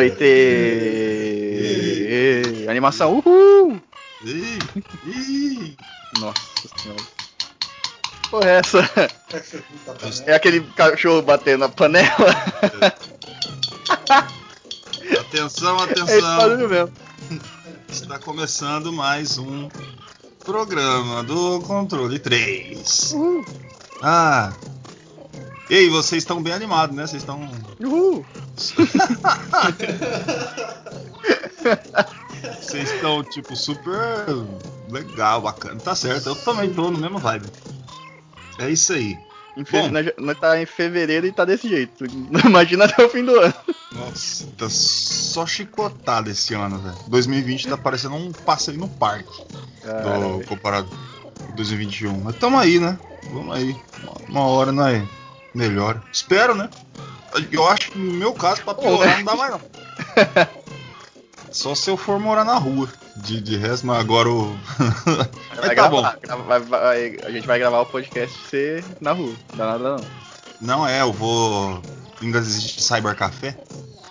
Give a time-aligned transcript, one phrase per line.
[0.00, 0.24] Noite!
[2.08, 3.78] Ê, Animação, uhul!
[4.24, 5.76] Ih.
[6.18, 6.40] Nossa
[6.78, 7.02] senhora.
[8.30, 8.78] Porra, é essa?
[10.24, 12.08] É aquele cachorro batendo na panela?
[15.20, 16.56] Atenção, É atenção.
[16.68, 16.92] mesmo.
[17.90, 19.68] Está começando mais um
[20.42, 23.12] programa do Controle 3.
[23.12, 23.44] Uhul!
[24.02, 24.50] Ah.
[25.68, 27.06] Ei, vocês estão bem animados, né?
[27.06, 27.50] Vocês estão.
[27.78, 28.24] Uhul!
[32.60, 34.26] Vocês estão, tipo, super
[34.90, 35.80] legal, bacana.
[35.80, 37.46] Tá certo, eu também tô no mesmo vibe.
[38.58, 39.18] É isso aí.
[39.56, 39.78] Em fe...
[39.78, 39.90] Bom.
[39.90, 42.04] nós, nós tá em fevereiro e tá desse jeito.
[42.46, 43.54] Imagina até o fim do ano.
[43.92, 46.96] Nossa, tá só chicotada esse ano, velho.
[47.08, 49.44] 2020 tá parecendo um passeio no parque.
[49.82, 50.88] do, comparado
[51.46, 52.20] com 2021.
[52.20, 52.98] Mas tamo aí, né?
[53.32, 53.76] Vamos aí.
[54.02, 55.06] Uma, uma hora não é
[55.54, 56.00] melhor.
[56.12, 56.70] Espero, né?
[57.52, 59.60] Eu acho que no meu caso, pra piorar, não dá mais não.
[61.52, 62.88] Só se eu for morar na rua.
[63.16, 64.56] De, de resto, mas agora o.
[65.56, 66.00] Vai mas tá bom.
[66.00, 69.34] gravar, grava- vai- vai- a gente vai gravar o podcast ser na rua.
[69.50, 70.04] Não dá nada não.
[70.60, 71.82] Não é, eu vou.
[72.22, 73.56] Ainda existe Cyber Café?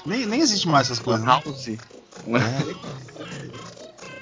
[0.06, 1.32] Nem, nem existe mais essas coisas, né?
[1.32, 1.68] House.
[1.70, 1.80] É.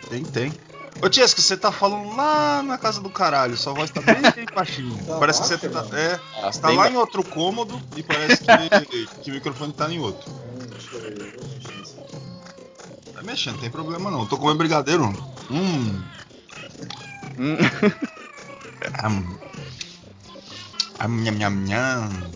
[0.10, 0.54] Tem, tem.
[1.02, 4.16] Ô Tiesco, você tá falando lá na casa do caralho, sua voz tá bem
[4.54, 4.98] baixinho.
[5.06, 5.84] Tá parece que baixo, você tá.
[5.84, 5.96] mano?
[5.96, 9.74] É, Ah, você tá lá ba- em outro cômodo e parece que, que o microfone
[9.74, 10.28] tá em outro.
[10.30, 10.70] Hum.
[13.14, 14.26] Tá mexendo, não tem problema não.
[14.26, 15.04] Tô comendo brigadeiro.
[15.52, 16.02] Hum.
[17.38, 17.58] Hum.
[19.04, 19.40] Am.
[21.00, 22.34] Am, nham, nham, nham.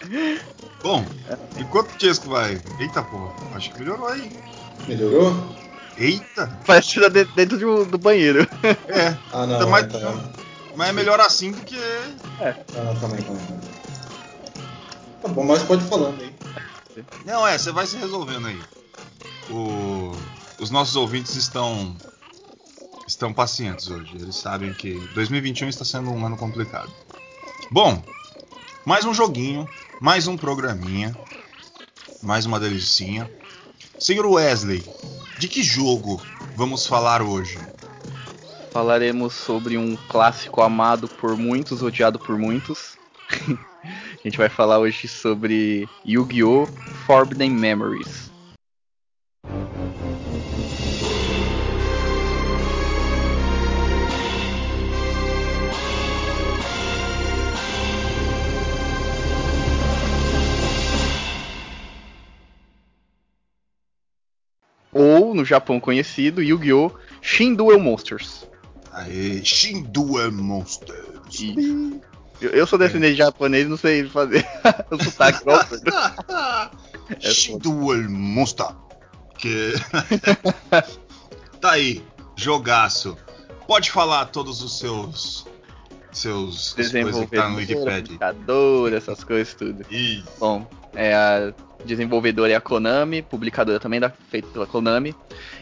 [0.82, 1.04] Bom,
[1.58, 2.60] enquanto o Tiesco vai.
[2.78, 4.32] Eita porra, acho que melhorou aí.
[4.86, 5.32] Melhorou?
[5.96, 6.46] Eita!
[6.66, 8.46] Parece que tá de- dentro do, banheiro.
[8.88, 9.58] É, Ah, não.
[9.58, 10.32] Tá mais- tá.
[10.76, 11.76] mas é melhor assim do que.
[12.40, 12.54] Ah,
[13.00, 14.50] calma aí, calma aí.
[15.22, 16.34] Tá bom, mas pode ir falando aí.
[17.24, 18.60] Não, é, você vai se resolvendo aí.
[19.50, 20.16] O-
[20.58, 21.96] Os nossos ouvintes estão
[23.06, 24.14] estão pacientes hoje.
[24.16, 26.90] Eles sabem que 2021 está sendo um ano complicado.
[27.70, 28.02] Bom,
[28.84, 29.68] mais um joguinho,
[30.00, 31.16] mais um programinha,
[32.22, 33.28] mais uma delicinha.
[34.00, 34.82] Senhor Wesley,
[35.38, 36.18] de que jogo
[36.56, 37.58] vamos falar hoje?
[38.72, 42.96] Falaremos sobre um clássico amado por muitos, odiado por muitos.
[43.84, 46.66] A gente vai falar hoje sobre Yu-Gi-Oh!
[47.06, 48.29] Forbidden Memories.
[65.34, 66.90] No Japão conhecido, Yu-Gi-Oh!
[67.20, 68.48] Shin Duel Monsters.
[68.92, 71.40] Aê, Shinduel Monsters.
[71.40, 72.00] Isso.
[72.40, 74.46] Eu, eu sou descendente de japonês e não sei fazer
[74.90, 75.44] o sotaque.
[77.22, 78.68] É Shinduel Monster.
[79.36, 79.72] Que...
[81.60, 82.04] tá aí,
[82.36, 83.16] jogaço.
[83.66, 85.46] Pode falar todos os seus.
[86.12, 86.74] Seus.
[86.74, 88.18] que tá no Wikipedia.
[88.96, 89.84] essas coisas tudo.
[89.90, 91.52] Ih, Bom, é a
[91.84, 95.14] desenvolvedora é a Konami, publicadora também da, feito pela Konami.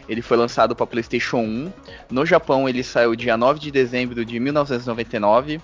[0.07, 1.73] Ele foi lançado para PlayStation 1.
[2.11, 5.61] No Japão ele saiu dia 9 de dezembro de 1999.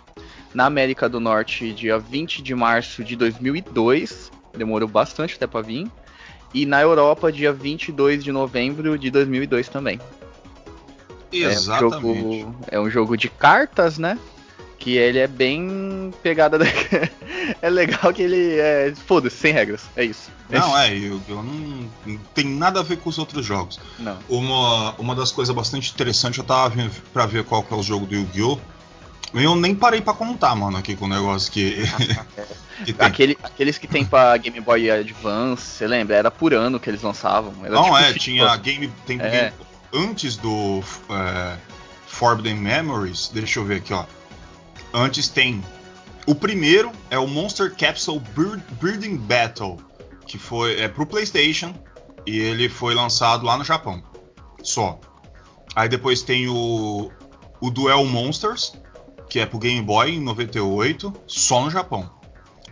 [0.53, 4.31] Na América do Norte, dia 20 de março de 2002.
[4.55, 5.87] Demorou bastante até para vir.
[6.53, 9.99] E na Europa, dia 22 de novembro de 2002 também.
[11.33, 12.05] exatamente.
[12.05, 14.17] É um, jogo, é um jogo de cartas, né?
[14.85, 16.65] Que ele é bem pegada da...
[17.59, 18.93] É legal que ele é.
[19.07, 19.81] Foda-se, sem regras.
[19.95, 20.29] É isso.
[20.47, 23.79] Não, é, eu, eu não, não tem nada a ver com os outros jogos.
[23.97, 24.17] Não.
[24.29, 28.05] Uma, uma das coisas bastante interessantes, eu tava pra ver qual que é o jogo
[28.05, 28.59] do Yu-Gi-Oh!
[29.33, 31.77] Eu nem parei pra contar, mano, aqui com o negócio que,
[32.85, 33.07] que tem.
[33.07, 36.15] Aquele, aqueles que tem pra Game Boy Advance, você lembra?
[36.15, 37.53] Era por ano que eles lançavam.
[37.63, 38.93] Era Não, tipo é, tinha game.
[39.07, 39.29] Tem É.
[39.29, 39.53] game
[39.93, 41.57] antes do é,
[42.05, 43.31] Forbidden Memories.
[43.33, 44.05] Deixa eu ver aqui, ó.
[44.93, 45.63] Antes tem.
[46.25, 49.77] O primeiro é o Monster Capsule Bird, Birding Battle,
[50.27, 51.73] que foi é pro PlayStation
[52.25, 54.03] e ele foi lançado lá no Japão.
[54.63, 54.99] Só.
[55.75, 57.11] Aí depois tem o
[57.61, 58.73] o Duel Monsters,
[59.29, 62.09] que é pro Game Boy em 98, só no Japão.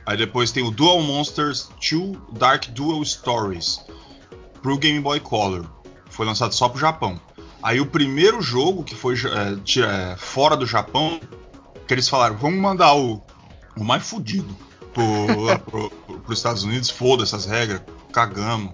[0.06, 3.80] Aí depois tem o Dual Monsters 2 Dark Dual Stories
[4.62, 5.66] pro Game Boy Color.
[6.10, 7.20] Foi lançado só pro Japão.
[7.62, 11.20] Aí o primeiro jogo que foi é, é, fora do Japão,
[11.88, 13.22] que eles falaram, vamos mandar o,
[13.76, 14.56] o mais fudido
[14.94, 15.90] pro, pro,
[16.20, 17.82] pro, Estados Unidos, foda essas regras,
[18.12, 18.74] cagamos.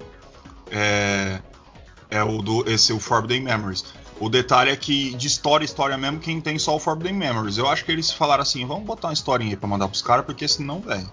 [0.72, 1.40] É,
[2.10, 3.86] é o do esse o Forbidden Memories.
[4.20, 7.58] O detalhe é que de história, história mesmo, quem tem só o Forbidden Memories.
[7.58, 10.26] Eu acho que eles falaram assim, vamos botar uma historinha aí pra mandar pros caras,
[10.26, 11.10] porque senão, velho.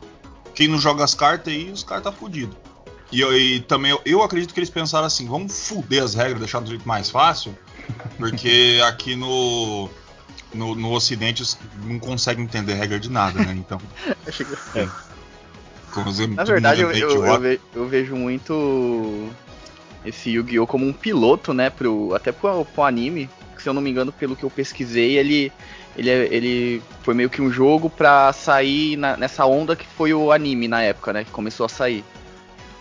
[0.54, 2.56] Quem não joga as cartas aí, os caras tá fudido.
[3.12, 6.60] E, e também eu, eu, acredito que eles pensaram assim, vamos fuder as regras, deixar
[6.60, 7.56] do jeito mais fácil,
[8.18, 9.88] porque aqui no,
[10.56, 11.44] no, no Ocidente
[11.84, 13.54] não conseguem entender regra de nada, né?
[13.56, 13.80] Então.
[14.74, 14.88] é.
[16.34, 19.30] Na verdade, eu, eu, eu, ve, eu vejo muito
[20.04, 20.66] esse Yu-Gi-Oh!
[20.66, 21.70] como um piloto, né?
[21.70, 23.30] Pro, até pro, pro anime.
[23.56, 25.50] Que, se eu não me engano, pelo que eu pesquisei, ele,
[25.96, 30.30] ele, ele foi meio que um jogo pra sair na, nessa onda que foi o
[30.30, 31.24] anime na época, né?
[31.24, 32.04] Que começou a sair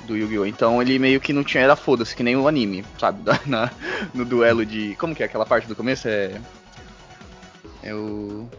[0.05, 0.45] do Yu-Gi-Oh!
[0.45, 3.19] Então ele meio que não tinha, era foda-se, que nem o anime, sabe?
[3.45, 3.71] Na,
[4.13, 4.95] no duelo de.
[4.95, 6.07] Como que é aquela parte do começo?
[6.07, 6.39] É.
[7.85, 8.49] É o.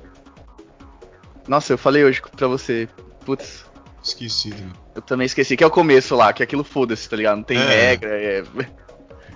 [1.48, 2.88] Nossa, eu falei hoje pra você.
[3.24, 3.66] Putz.
[4.02, 4.50] Esqueci.
[4.50, 4.72] Né?
[4.94, 7.38] Eu também esqueci, que é o começo lá, que é aquilo foda-se, tá ligado?
[7.38, 7.66] Não tem é.
[7.66, 8.44] regra, é.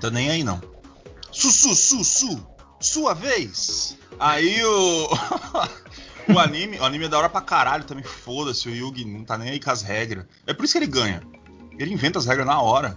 [0.00, 0.62] Tá nem aí não.
[1.32, 2.46] Su, su, su, su,
[2.80, 3.98] sua vez!
[4.18, 5.08] Aí o.
[6.32, 9.36] o anime, o anime é da hora pra caralho também, foda-se, o Yugi não tá
[9.36, 10.24] nem aí com as regras.
[10.46, 11.20] É por isso que ele ganha.
[11.78, 12.96] Ele inventa as regras na hora.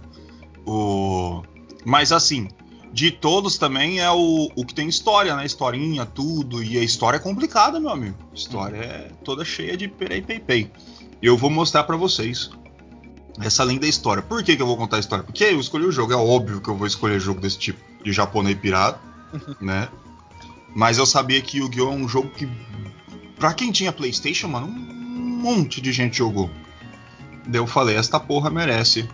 [0.64, 1.42] O...
[1.84, 2.48] Mas assim,
[2.94, 5.44] de todos também é o, o que tem história, né?
[5.44, 6.62] Historinha, tudo.
[6.62, 8.16] E a história é complicada, meu amigo.
[8.30, 10.70] A história é toda cheia de perei pei pei.
[11.20, 12.50] Eu vou mostrar para vocês
[13.40, 14.22] essa linda história.
[14.22, 15.24] Por que, que eu vou contar a história?
[15.24, 18.12] Porque eu escolhi o jogo, é óbvio que eu vou escolher jogo desse tipo, de
[18.12, 19.00] japonês pirata,
[19.60, 19.88] né?
[20.72, 21.90] Mas eu sabia que Yu-Gi-Oh!
[21.90, 22.48] é um jogo que,
[23.36, 26.48] pra quem tinha PlayStation, mano, um monte de gente jogou.
[27.44, 29.08] Daí eu falei, esta porra merece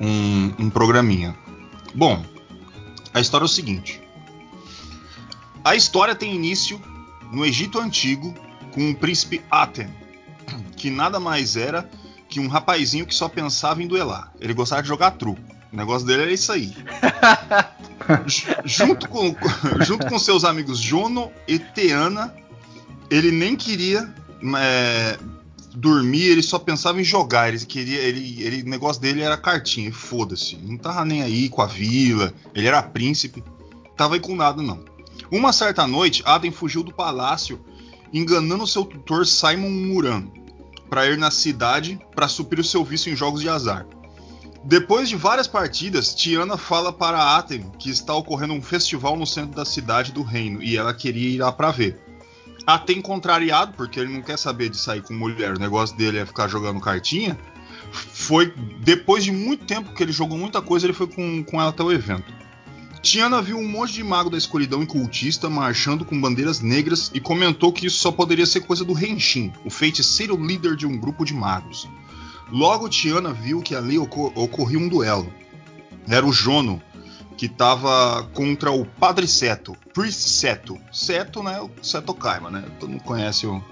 [0.00, 1.36] um, um programinha.
[1.94, 2.24] Bom,
[3.14, 4.02] a história é o seguinte.
[5.64, 6.80] A história tem início
[7.32, 8.34] no Egito Antigo
[8.72, 9.88] com o príncipe Aten,
[10.76, 11.88] que nada mais era
[12.28, 14.32] que um rapazinho que só pensava em duelar.
[14.40, 15.40] Ele gostava de jogar truco.
[15.72, 16.76] O negócio dele era isso aí.
[18.66, 19.34] junto, com,
[19.84, 22.34] junto com seus amigos Jono e Teana,
[23.08, 24.12] ele nem queria
[24.58, 25.18] é,
[25.74, 27.48] dormir, ele só pensava em jogar.
[27.48, 30.56] Ele queria, ele, ele, o negócio dele era cartinha, foda-se.
[30.56, 32.32] Não tava nem aí com a vila.
[32.54, 33.42] Ele era príncipe,
[33.96, 34.84] tava aí com nada não.
[35.30, 37.60] Uma certa noite, Aden fugiu do palácio,
[38.12, 40.26] enganando seu tutor Simon Muran
[40.88, 43.86] para ir na cidade para suprir o seu vício em jogos de azar.
[44.62, 49.54] Depois de várias partidas, Tiana fala para Aten que está ocorrendo um festival no centro
[49.54, 52.00] da cidade do reino e ela queria ir lá para ver.
[52.66, 56.26] Até contrariado, porque ele não quer saber de sair com mulher, o negócio dele é
[56.26, 57.38] ficar jogando cartinha.
[57.92, 61.70] Foi depois de muito tempo que ele jogou muita coisa, ele foi com, com ela
[61.70, 62.32] até o evento.
[63.02, 67.20] Tiana viu um monte de mago da escuridão e cultista marchando com bandeiras negras e
[67.20, 71.22] comentou que isso só poderia ser coisa do Henshin, o feiticeiro líder de um grupo
[71.22, 71.86] de magos.
[72.50, 75.30] Logo, Tiana viu que ali ocor ocorria um duelo.
[76.08, 76.80] Era o Jono,
[77.36, 80.78] que estava contra o Padre Seto, Priest Seto.
[80.92, 81.60] Seto, né?
[81.60, 82.64] O Seto Kaima, né?
[82.78, 83.62] Todo mundo conhece o.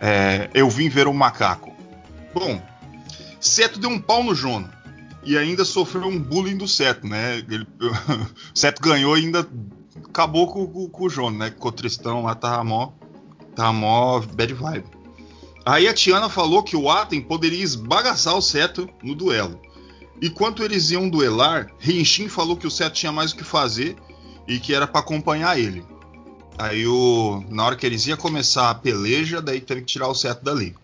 [0.00, 1.72] É, eu vim ver o macaco.
[2.34, 2.60] Bom,
[3.40, 4.70] Seto deu um pau no Jono.
[5.24, 7.38] E ainda sofreu um bullying do Seto, né?
[7.38, 7.66] Ele,
[8.54, 9.46] Seto ganhou e ainda
[10.08, 11.50] acabou com, com, com o Jono, né?
[11.50, 12.92] Ficou tristão lá, tava mó,
[13.54, 14.86] tava mó bad vibe.
[15.64, 19.60] Aí a Tiana falou que o Aten poderia esbagaçar o Seto no duelo.
[20.20, 23.96] Enquanto eles iam duelar, Henshin falou que o Seto tinha mais o que fazer
[24.46, 25.84] e que era para acompanhar ele.
[26.58, 30.14] Aí o, na hora que eles iam começar a peleja, daí teve que tirar o
[30.14, 30.76] Seto dali.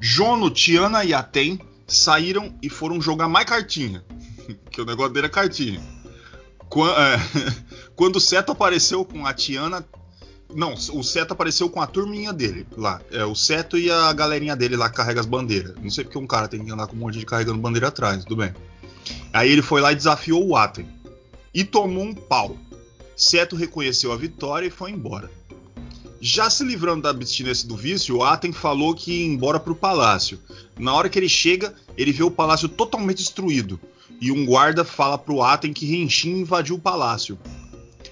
[0.00, 4.04] Jono, Tiana e Aten saíram e foram jogar mais cartinha.
[4.70, 5.80] que o negócio dele é cartinha.
[6.68, 7.18] Quando, é,
[7.96, 9.86] quando o Seto apareceu com a Tiana,
[10.54, 13.00] não, o Seto apareceu com a turminha dele lá.
[13.10, 15.74] É o Seto e a galerinha dele lá que carrega as bandeiras.
[15.82, 17.88] Não sei porque um cara tem que andar com um monte de gente carregando bandeira
[17.88, 18.54] atrás, tudo bem.
[19.32, 20.86] Aí ele foi lá e desafiou o Aten.
[21.52, 22.56] E tomou um pau.
[23.16, 25.30] Seto reconheceu a vitória e foi embora.
[26.20, 29.76] Já se livrando da abstinência do vício, o Aten falou que ia embora para o
[29.76, 30.38] palácio.
[30.78, 33.78] Na hora que ele chega, ele vê o palácio totalmente destruído.
[34.20, 37.38] E um guarda fala para o Aten que Renshin invadiu o palácio.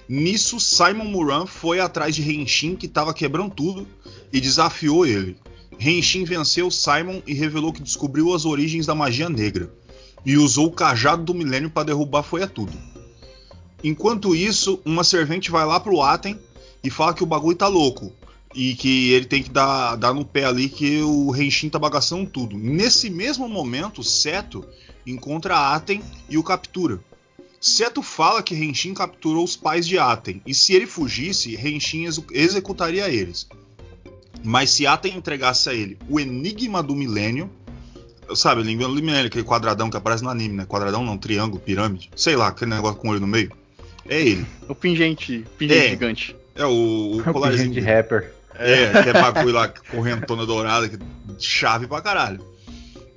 [0.07, 3.87] Nisso, Simon Muran foi atrás de Henshin, que estava quebrando tudo,
[4.31, 5.37] e desafiou ele.
[5.79, 9.71] Henshin venceu Simon e revelou que descobriu as origens da magia negra,
[10.25, 12.73] e usou o cajado do milênio para derrubar foi tudo.
[13.83, 16.39] Enquanto isso, uma servente vai lá pro Aten
[16.83, 18.13] e fala que o bagulho tá louco,
[18.53, 22.29] e que ele tem que dar, dar no pé ali que o Renshin tá bagaçando
[22.29, 22.57] tudo.
[22.57, 24.65] Nesse mesmo momento, Seto
[25.05, 27.01] encontra Aten e o captura.
[27.65, 33.09] Seto fala que Renshin capturou os pais de Aten, e se ele fugisse, Renshin executaria
[33.09, 33.47] eles.
[34.43, 37.49] Mas se Aten entregasse a ele o Enigma do Milênio,
[38.35, 40.65] sabe, o Enigma do Milênio, aquele quadradão que aparece no anime, né?
[40.67, 43.51] Quadradão não, triângulo, pirâmide, sei lá, aquele negócio com olho no meio.
[44.07, 44.45] É ele.
[44.69, 45.89] O pingente, pingente É.
[45.89, 46.35] gigante.
[46.53, 47.71] É o, o O pingente colarzinho.
[47.71, 48.31] de rapper.
[48.53, 50.99] É, que é bagulho lá, correntona dourada, que
[51.39, 52.45] chave pra caralho.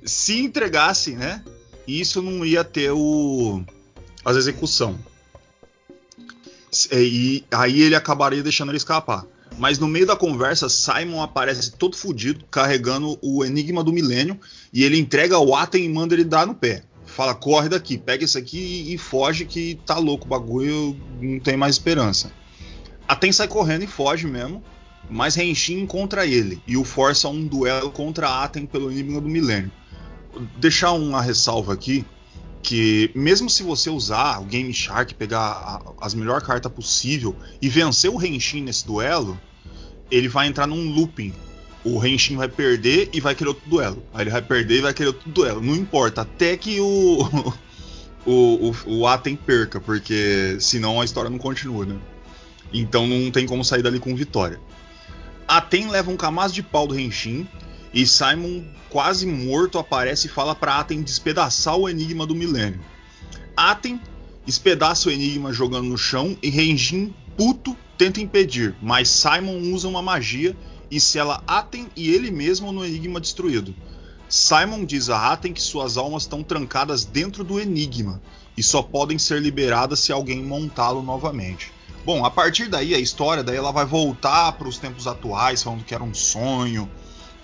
[0.03, 1.43] Se entregasse, né?
[1.87, 3.63] Isso não ia ter o.
[4.23, 4.97] as execução.
[6.71, 9.25] Se- E aí ele acabaria deixando ele escapar.
[9.57, 14.39] Mas no meio da conversa, Simon aparece todo fudido, carregando o Enigma do Milênio,
[14.71, 16.83] e ele entrega o Aten e manda ele dar no pé.
[17.05, 21.57] Fala, corre daqui, pega isso aqui e foge que tá louco o bagulho, não tem
[21.57, 22.31] mais esperança.
[23.07, 24.63] Aten sai correndo e foge mesmo,
[25.09, 29.27] mas Renshin encontra ele e o força a um duelo contra Aten pelo Enigma do
[29.27, 29.71] Milênio.
[30.57, 32.05] Deixar uma ressalva aqui
[32.61, 37.69] que mesmo se você usar o Game Shark, pegar a- as melhores cartas possível e
[37.69, 39.39] vencer o Renshin nesse duelo,
[40.11, 41.33] ele vai entrar num looping.
[41.83, 44.03] O Renshin vai perder e vai querer outro duelo.
[44.13, 45.61] Aí ele vai perder e vai querer outro duelo.
[45.61, 47.19] Não importa, até que o
[48.25, 51.97] o, o, o Aten perca, porque senão a história não continua, né?
[52.73, 54.59] Então não tem como sair dali com vitória.
[55.47, 57.47] Aten leva um camaço de pau do Renshin
[57.93, 62.79] e Simon, quase morto, aparece e fala para Aten despedaçar o enigma do milênio.
[63.55, 63.99] Aten
[64.47, 70.01] espedaça o enigma jogando no chão e Renshin, puto, tenta impedir, mas Simon usa uma
[70.01, 70.55] magia
[70.89, 73.75] e sela Aten e ele mesmo no enigma destruído.
[74.27, 78.21] Simon diz a Aten que suas almas estão trancadas dentro do enigma
[78.55, 81.71] e só podem ser liberadas se alguém montá-lo novamente.
[82.05, 85.83] Bom, a partir daí a história daí ela vai voltar para os tempos atuais, falando
[85.83, 86.89] que era um sonho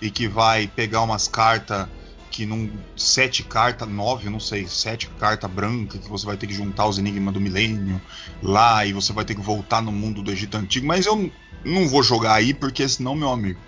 [0.00, 1.88] e que vai pegar umas cartas
[2.30, 6.52] que não sete cartas, nove, não sei, sete cartas brancas que você vai ter que
[6.52, 8.00] juntar os enigmas do milênio
[8.42, 11.30] lá e você vai ter que voltar no mundo do Egito antigo, mas eu
[11.64, 13.58] não vou jogar aí porque senão meu amigo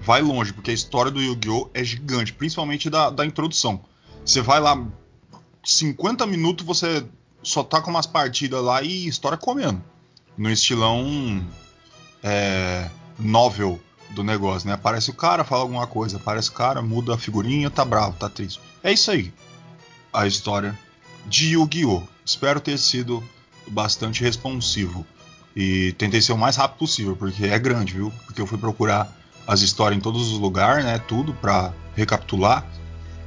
[0.00, 1.70] vai longe, porque a história do Yu-Gi-Oh!
[1.72, 3.80] é gigante, principalmente da, da introdução.
[4.24, 4.84] Você vai lá
[5.64, 7.04] 50 minutos você
[7.42, 9.82] só tá com umas partidas lá e história comendo.
[10.36, 11.44] No estilão
[12.22, 13.80] é, novel
[14.14, 14.74] do negócio, né?
[14.74, 18.28] Aparece o cara, fala alguma coisa, aparece o cara, muda a figurinha, tá bravo, tá
[18.28, 18.60] triste.
[18.82, 19.32] É isso aí.
[20.12, 20.78] A história
[21.26, 22.02] de Yu-Gi-Oh!
[22.24, 23.22] Espero ter sido
[23.66, 25.06] bastante responsivo.
[25.54, 28.12] E tentei ser o mais rápido possível, porque é grande, viu?
[28.24, 29.14] Porque eu fui procurar
[29.46, 30.98] as histórias em todos os lugares, né?
[30.98, 32.66] Tudo pra recapitular.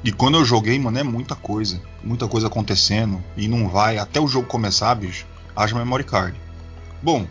[0.04, 1.82] E quando eu joguei, mano, é muita coisa.
[2.04, 3.24] Muita coisa acontecendo.
[3.36, 3.98] E não vai.
[3.98, 5.25] Até o jogo começar, bicho,
[5.56, 6.39] haja memory card.
[7.01, 7.27] Bom,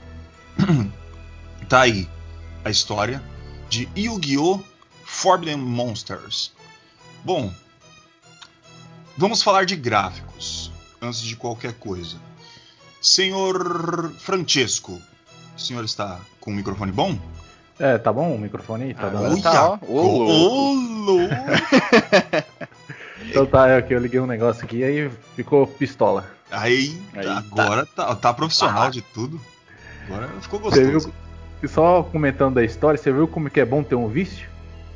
[1.69, 2.09] tá aí
[2.65, 3.23] a história
[3.75, 4.61] de Yu-Gi-Oh!
[5.05, 6.53] Forbidden Monsters.
[7.25, 7.53] Bom,
[9.17, 10.71] vamos falar de gráficos
[11.03, 12.17] antes de qualquer coisa.
[13.01, 15.01] Senhor Francesco,
[15.57, 17.19] o senhor está com o microfone bom?
[17.79, 18.95] É, tá bom o microfone aí?
[18.95, 19.43] Tá Agora dando?
[19.43, 19.79] tá, ó.
[19.89, 21.35] Ô, louco.
[23.27, 26.31] Então tá, é que eu liguei um negócio aqui e aí ficou pistola.
[26.51, 29.41] Aí, Aí agora tá, tá profissional de tudo.
[30.07, 31.07] Agora ficou Você gostoso.
[31.09, 31.24] viu?
[31.65, 34.47] E só comentando da história, você viu como que é bom ter um vício?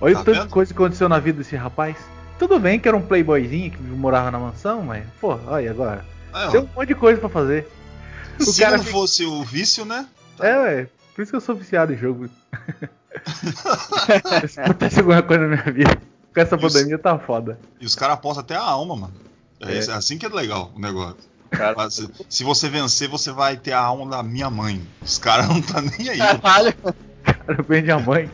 [0.01, 1.97] Olha Tá o tanto de coisa que aconteceu na vida desse rapaz.
[2.39, 6.05] Tudo bem que era um playboyzinho que morava na mansão, mas, pô, olha agora.
[6.33, 7.67] Ó, Tem um monte de coisa pra fazer.
[8.39, 10.07] o se cara não fica- fosse o vício, né?
[10.41, 10.89] É, ué.
[11.17, 12.29] Por isso que eu sou viciado em jogo.
[14.49, 15.99] Se acontece alguma coisa na minha vida.
[16.33, 17.59] Com essa E os- pandemia tá foda.
[17.81, 19.15] E os caras apostam até a alma, mano.
[19.61, 19.79] É, É.
[19.79, 21.17] esse- assim que é legal o negócio.
[21.51, 22.09] Cara, Mas, se-
[22.45, 24.81] você vencer, você vai ter a alma da minha mãe.
[25.03, 26.19] Os caras não tá nem aí.
[26.19, 26.75] caralho.
[27.25, 28.31] cara vende a mãe.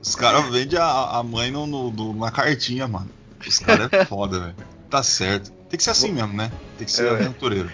[0.00, 3.08] Os caras vendem a, a mãe no, no- no- na cartinha, mano.
[3.46, 4.54] Os caras é foda, velho.
[4.88, 5.50] Tá certo.
[5.68, 6.50] Tem que ser assim mesmo, né?
[6.78, 7.10] Tem que ser É.
[7.10, 7.70] aventureiro.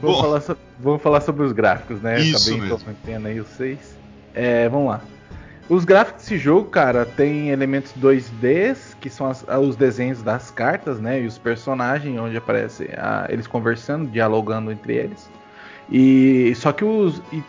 [0.00, 0.22] Vamos, Bom.
[0.22, 2.20] falar so- vamos falar sobre os gráficos, né?
[2.20, 2.60] Isso Acabei
[3.06, 3.26] mesmo.
[3.28, 3.78] aí vocês.
[4.34, 5.00] É, vamos lá.
[5.68, 11.00] Os gráficos desse jogo, cara, tem elementos 2D, que são as- os desenhos das cartas,
[11.00, 11.22] né?
[11.22, 15.30] E os personagens, onde aparece a- eles conversando, dialogando entre eles.
[15.90, 17.42] E só que os e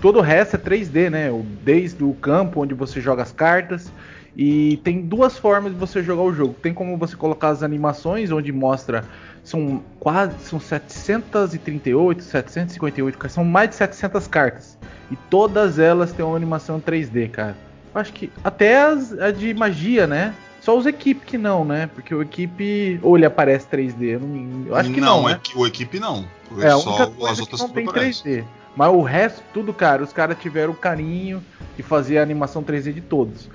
[0.00, 1.30] todo o resto é 3D, né?
[1.30, 3.92] O- Desde o campo onde você joga as cartas.
[4.36, 6.54] E tem duas formas de você jogar o jogo.
[6.62, 9.04] Tem como você colocar as animações, onde mostra
[9.42, 14.78] são quase são 738, 758, cartas, são mais de 700 cartas.
[15.10, 17.56] E todas elas têm uma animação 3D, cara.
[17.94, 20.34] Acho que até as, a de magia, né?
[20.60, 21.88] Só os equipe que não, né?
[21.94, 25.32] Porque o equipe ou ele aparece 3D, eu, não, eu acho que não, né?
[25.32, 26.24] equi- o equipe não.
[26.60, 28.32] É, só as que outras não tem aparecem.
[28.42, 28.44] 3D.
[28.76, 31.42] Mas o resto, tudo, cara, os caras tiveram carinho
[31.76, 33.48] e fazia a animação 3D de todos.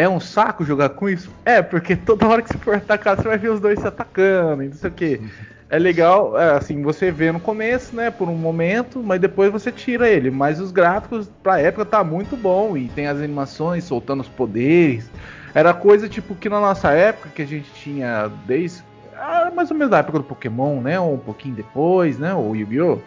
[0.00, 1.30] É um saco jogar com isso?
[1.44, 4.62] É, porque toda hora que você for atacar, você vai ver os dois se atacando
[4.62, 5.20] e não sei o que.
[5.68, 9.70] É legal, é, assim, você vê no começo, né, por um momento, mas depois você
[9.70, 10.30] tira ele.
[10.30, 15.10] Mas os gráficos pra época tá muito bom e tem as animações soltando os poderes.
[15.54, 18.82] Era coisa tipo que na nossa época que a gente tinha desde
[19.14, 22.56] ah, mais ou menos da época do Pokémon, né, ou um pouquinho depois, né, ou
[22.56, 22.98] Yu-Gi-Oh.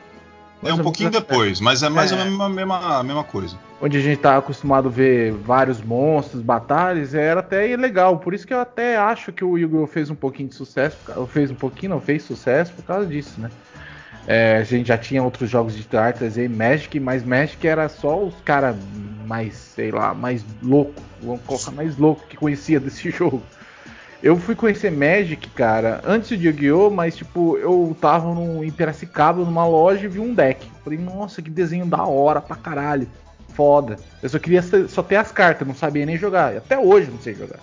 [0.65, 2.15] É um ou pouquinho depois, mas é mais É.
[2.15, 3.57] ou menos a mesma, a mesma coisa.
[3.81, 8.17] onde a gente tá acostumado a ver vários monstros, batalhas, era até legal.
[8.17, 9.87] Por isso que eu até acho que o Yu-Gi-Oh!
[9.87, 13.41] fez um pouquinho de sucesso, ou fez um pouquinho, não, fez sucesso por causa disso,
[13.41, 13.49] né?
[14.25, 18.23] É, a gente já tinha outros jogos de cartas aí, Magic, mas Magic era só
[18.23, 18.73] os caras
[19.27, 23.43] mais, sei lá, mais louco, vamos colocar mais louco que conhecia desse jogo.
[24.23, 29.43] Eu fui conhecer Magic, cara, antes de Yu-Gi-Oh!, mas tipo, eu tava num, em Piracicaba,
[29.43, 30.71] numa loja e vi um deck.
[30.81, 33.05] Falei, nossa, que desenho da hora pra caralho.
[33.49, 33.97] Foda.
[34.21, 36.55] Eu só queria só ter as cartas, não sabia nem jogar.
[36.55, 37.59] Até hoje não sei jogar.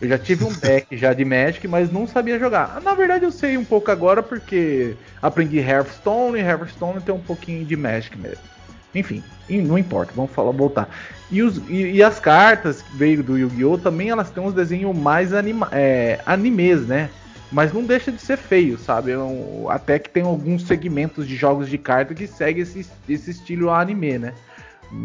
[0.00, 2.80] Eu já tive um deck já de Magic, mas não sabia jogar.
[2.82, 7.64] Na verdade eu sei um pouco agora porque aprendi Hearthstone e Hearthstone tem um pouquinho
[7.64, 8.53] de Magic mesmo.
[8.94, 10.88] Enfim, não importa, vamos falar, voltar.
[11.30, 13.78] E, os- e- e as cartas que veio do Yu-Gi-Oh!
[13.78, 17.10] também elas têm uns desenhos mais anima, é, animes, né?
[17.50, 19.12] Mas não deixa de ser feio, sabe?
[19.12, 23.30] É um- até que tem alguns segmentos de jogos de carta que seguem esse, esse
[23.30, 24.32] estilo anime, né?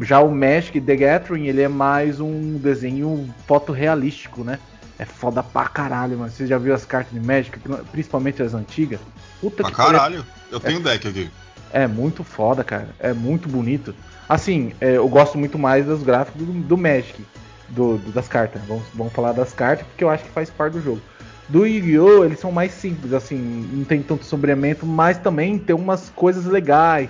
[0.01, 4.59] Já o Magic The Gathering, ele é mais um desenho fotorrealístico, né?
[4.97, 6.29] É foda pra caralho, mano.
[6.29, 7.57] Você já viu as cartas de Magic,
[7.91, 8.99] principalmente as antigas?
[9.39, 10.25] Puta Pra que caralho.
[10.51, 11.29] Eu tenho deck aqui.
[11.71, 12.89] É muito foda, cara.
[12.99, 13.93] É muito bonito.
[14.27, 17.23] Assim, é, eu gosto muito mais dos gráficos do, do Magic,
[17.69, 18.61] do, do- das cartas.
[18.67, 21.01] Vamos, vamos falar das cartas porque eu acho que faz parte do jogo.
[21.47, 22.23] Do Yu-Gi-Oh!
[22.25, 23.37] eles são mais simples, assim,
[23.73, 27.09] não tem tanto sombreamento, mas também tem umas coisas legais.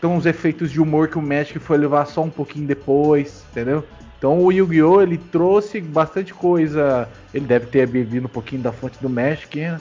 [0.00, 3.84] Tem uns efeitos de humor que o Magic foi levar só um pouquinho depois, entendeu?
[4.18, 5.02] Então o Yu-Gi-Oh!
[5.02, 7.08] ele trouxe bastante coisa.
[7.32, 9.78] Ele deve ter bebido um pouquinho da fonte do Magic, né?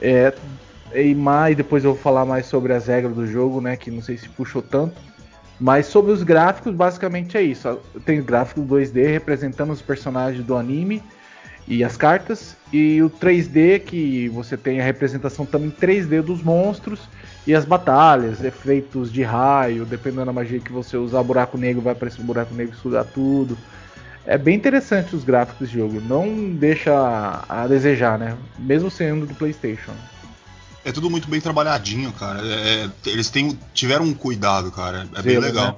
[0.00, 0.34] É,
[0.94, 3.76] e mais, depois eu vou falar mais sobre as regras do jogo, né?
[3.76, 5.00] Que não sei se puxou tanto.
[5.60, 7.78] Mas sobre os gráficos, basicamente é isso.
[8.04, 11.02] Tem gráfico 2D representando os personagens do anime
[11.68, 12.56] e as cartas.
[12.72, 17.08] E o 3D, que você tem a representação também 3D dos monstros
[17.46, 21.92] e as batalhas, efeitos de raio, dependendo da magia que você usar, buraco negro vai
[21.92, 23.56] aparecer um buraco negro e sugar tudo.
[24.24, 26.00] É bem interessante os gráficos desse jogo.
[26.00, 28.36] Não deixa a desejar, né?
[28.58, 29.92] Mesmo sendo do PlayStation.
[30.84, 32.40] É tudo muito bem trabalhadinho, cara.
[32.46, 35.08] É- é- eles têm, tiveram um cuidado, cara.
[35.14, 35.66] É bem Zelo, legal.
[35.66, 35.74] né?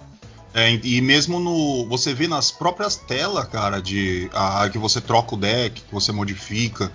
[0.57, 1.87] É, e mesmo no.
[1.88, 4.31] Você vê nas próprias telas, cara, de.
[4.33, 6.93] A, que você troca o deck, que você modifica,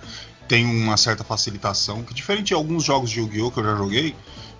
[0.48, 2.02] tem uma certa facilitação.
[2.02, 3.50] Que diferente de alguns jogos de Yu-Gi-Oh!
[3.50, 4.16] que eu já joguei,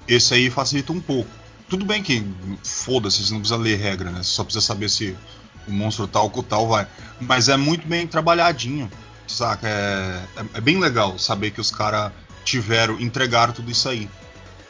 [0.06, 1.30] esse aí facilita um pouco.
[1.68, 2.24] Tudo bem que
[2.62, 4.22] foda-se, você não precisa ler regra, né?
[4.22, 5.16] Você só precisa saber se
[5.66, 6.86] o monstro tal com tal vai.
[7.20, 8.90] Mas é muito bem trabalhadinho,
[9.26, 9.66] saca?
[9.66, 12.12] É, é, é bem legal saber que os caras
[12.50, 14.10] tiveram, entregaram tudo isso aí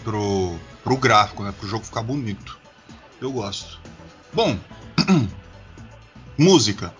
[0.05, 1.53] pro, pro gráfico, né?
[1.59, 2.59] Pro jogo ficar bonito.
[3.21, 3.81] Eu gosto.
[4.33, 4.59] Bom,
[6.37, 6.95] música.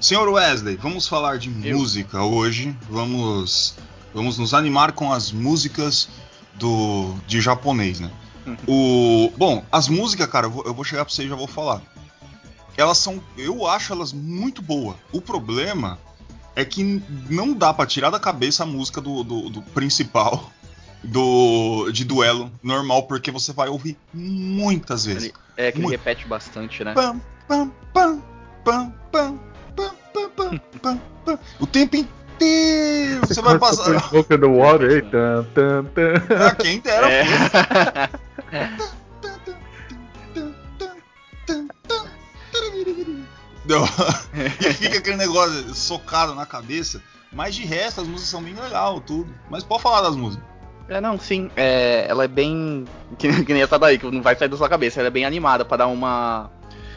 [0.00, 1.78] Senhor Wesley, vamos falar de Eu.
[1.78, 2.76] música hoje.
[2.90, 3.76] Vamos,
[4.12, 6.08] vamos nos animar com as músicas
[6.54, 8.10] do de japonês, né?
[8.66, 11.46] O, bom, as músicas, cara, eu vou, eu vou chegar pra você e já vou
[11.46, 11.80] falar.
[12.76, 14.96] Elas são, eu acho elas muito boas.
[15.12, 15.96] O problema
[16.54, 20.50] é que não dá pra tirar da cabeça a música do, do, do principal
[21.02, 25.24] do de duelo normal, porque você vai ouvir muitas vezes.
[25.24, 25.98] Ele- é que ele Muito.
[25.98, 26.94] repete bastante, né?
[26.94, 28.22] Pam, pam, pam,
[28.64, 29.38] pam, pam,
[29.76, 31.38] pam, pam, pam, pam, pam.
[31.60, 33.96] O tempo inteiro você vai passar.
[34.14, 35.02] In the water, hein?
[35.10, 36.14] Tan, tan, tan.
[36.46, 37.10] Ah, quem dera.
[37.10, 37.24] É.
[43.64, 43.84] Não.
[44.60, 47.02] e fica aquele negócio socado na cabeça.
[47.32, 49.32] Mas de resto, as músicas são bem legal, tudo.
[49.48, 50.44] Mas pode falar das músicas.
[50.88, 51.50] É, não, sim.
[51.56, 52.84] É, ela é bem.
[53.18, 55.00] Que, que nem essa daí, que não vai sair da sua cabeça.
[55.00, 56.50] Ela é bem animada pra dar uma.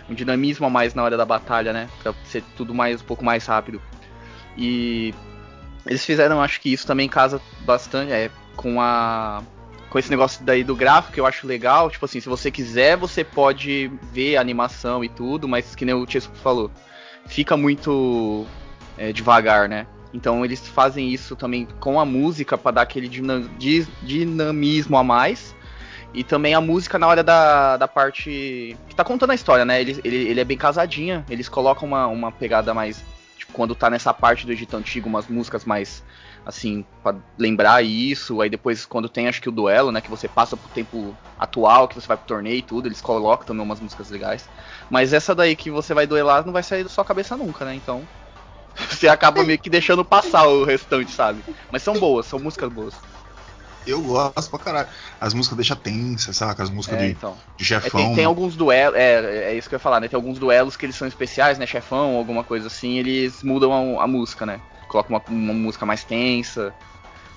[0.10, 1.90] Um dinamismo a mais na hora da batalha, né?
[2.02, 3.82] Pra ser tudo mais um pouco mais rápido.
[4.58, 5.14] E
[5.86, 9.42] eles fizeram, acho que isso também casa bastante é, com a.
[9.90, 11.90] Com esse negócio daí do gráfico que eu acho legal.
[11.90, 15.96] Tipo assim, se você quiser, você pode ver a animação e tudo, mas que nem
[15.96, 16.70] o Chesco falou,
[17.28, 18.46] fica muito
[18.98, 19.88] é, devagar, né?
[20.14, 25.04] Então eles fazem isso também com a música para dar aquele dina- di- dinamismo a
[25.04, 25.54] mais.
[26.14, 29.82] E também a música na hora da, da parte que tá contando a história, né?
[29.82, 31.26] Ele, ele, ele é bem casadinha.
[31.30, 33.04] Eles colocam uma, uma pegada mais
[33.56, 36.04] quando tá nessa parte do Egito Antigo, umas músicas mais
[36.46, 40.28] assim, para lembrar isso, aí depois quando tem acho que o duelo, né, que você
[40.28, 43.80] passa pro tempo atual, que você vai pro torneio e tudo, eles colocam também umas
[43.80, 44.50] músicas legais.
[44.90, 47.74] Mas essa daí que você vai duelar não vai sair da sua cabeça nunca, né?
[47.74, 48.06] Então,
[48.92, 51.42] você acaba meio que deixando passar o restante, sabe?
[51.72, 53.15] Mas são boas, são músicas boas.
[53.86, 54.88] Eu gosto pra caralho.
[55.20, 56.64] As músicas deixam tensa, saca?
[56.64, 57.38] As músicas É, de, então.
[57.58, 58.02] de É, chefão.
[58.02, 60.08] tem, tem alguns duelos, é, é isso que eu ia falar, né?
[60.08, 61.66] Tem alguns duelos que eles são especiais, né?
[61.66, 64.60] Chefão, alguma coisa assim, eles mudam a, a música, né?
[64.88, 66.74] Colocam uma, uma música mais tensa.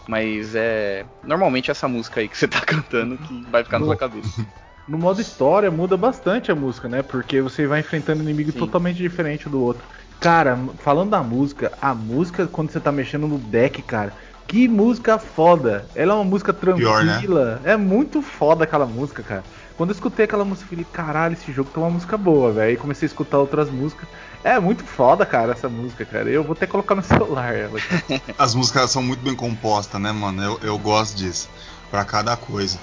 [0.09, 1.05] Mas é.
[1.23, 4.47] Normalmente essa música aí que você tá cantando que vai ficar na sua cabeça.
[4.89, 7.03] No modo história muda bastante a música, né?
[7.03, 8.59] Porque você vai enfrentando inimigo Sim.
[8.59, 9.85] totalmente diferente do outro.
[10.19, 14.15] Cara, falando da música, a música quando você tá mexendo no deck, cara,
[14.49, 15.87] que música foda.
[15.95, 17.13] Ela é uma música Pior, né?
[17.13, 17.61] tranquila.
[17.65, 19.45] É muito foda aquela música, cara.
[19.77, 22.71] Quando eu escutei aquela música, eu falei, caralho, esse jogo tem uma música boa, velho.
[22.71, 24.09] Aí comecei a escutar outras músicas.
[24.43, 26.29] É muito foda, cara, essa música, cara.
[26.29, 27.79] Eu vou até colocar no celular ela.
[27.79, 28.23] cara.
[28.39, 30.43] As músicas são muito bem compostas, né, mano?
[30.43, 31.49] Eu, eu gosto disso.
[31.91, 32.79] Pra cada coisa.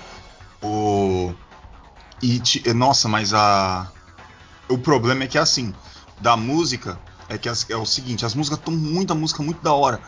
[0.61, 1.33] O.
[2.21, 2.41] E.
[2.73, 3.87] Nossa, mas a.
[4.69, 5.73] O problema é que assim,
[6.19, 6.97] da música,
[7.29, 9.99] é que as- é o seguinte, as músicas estão muita música muito da hora.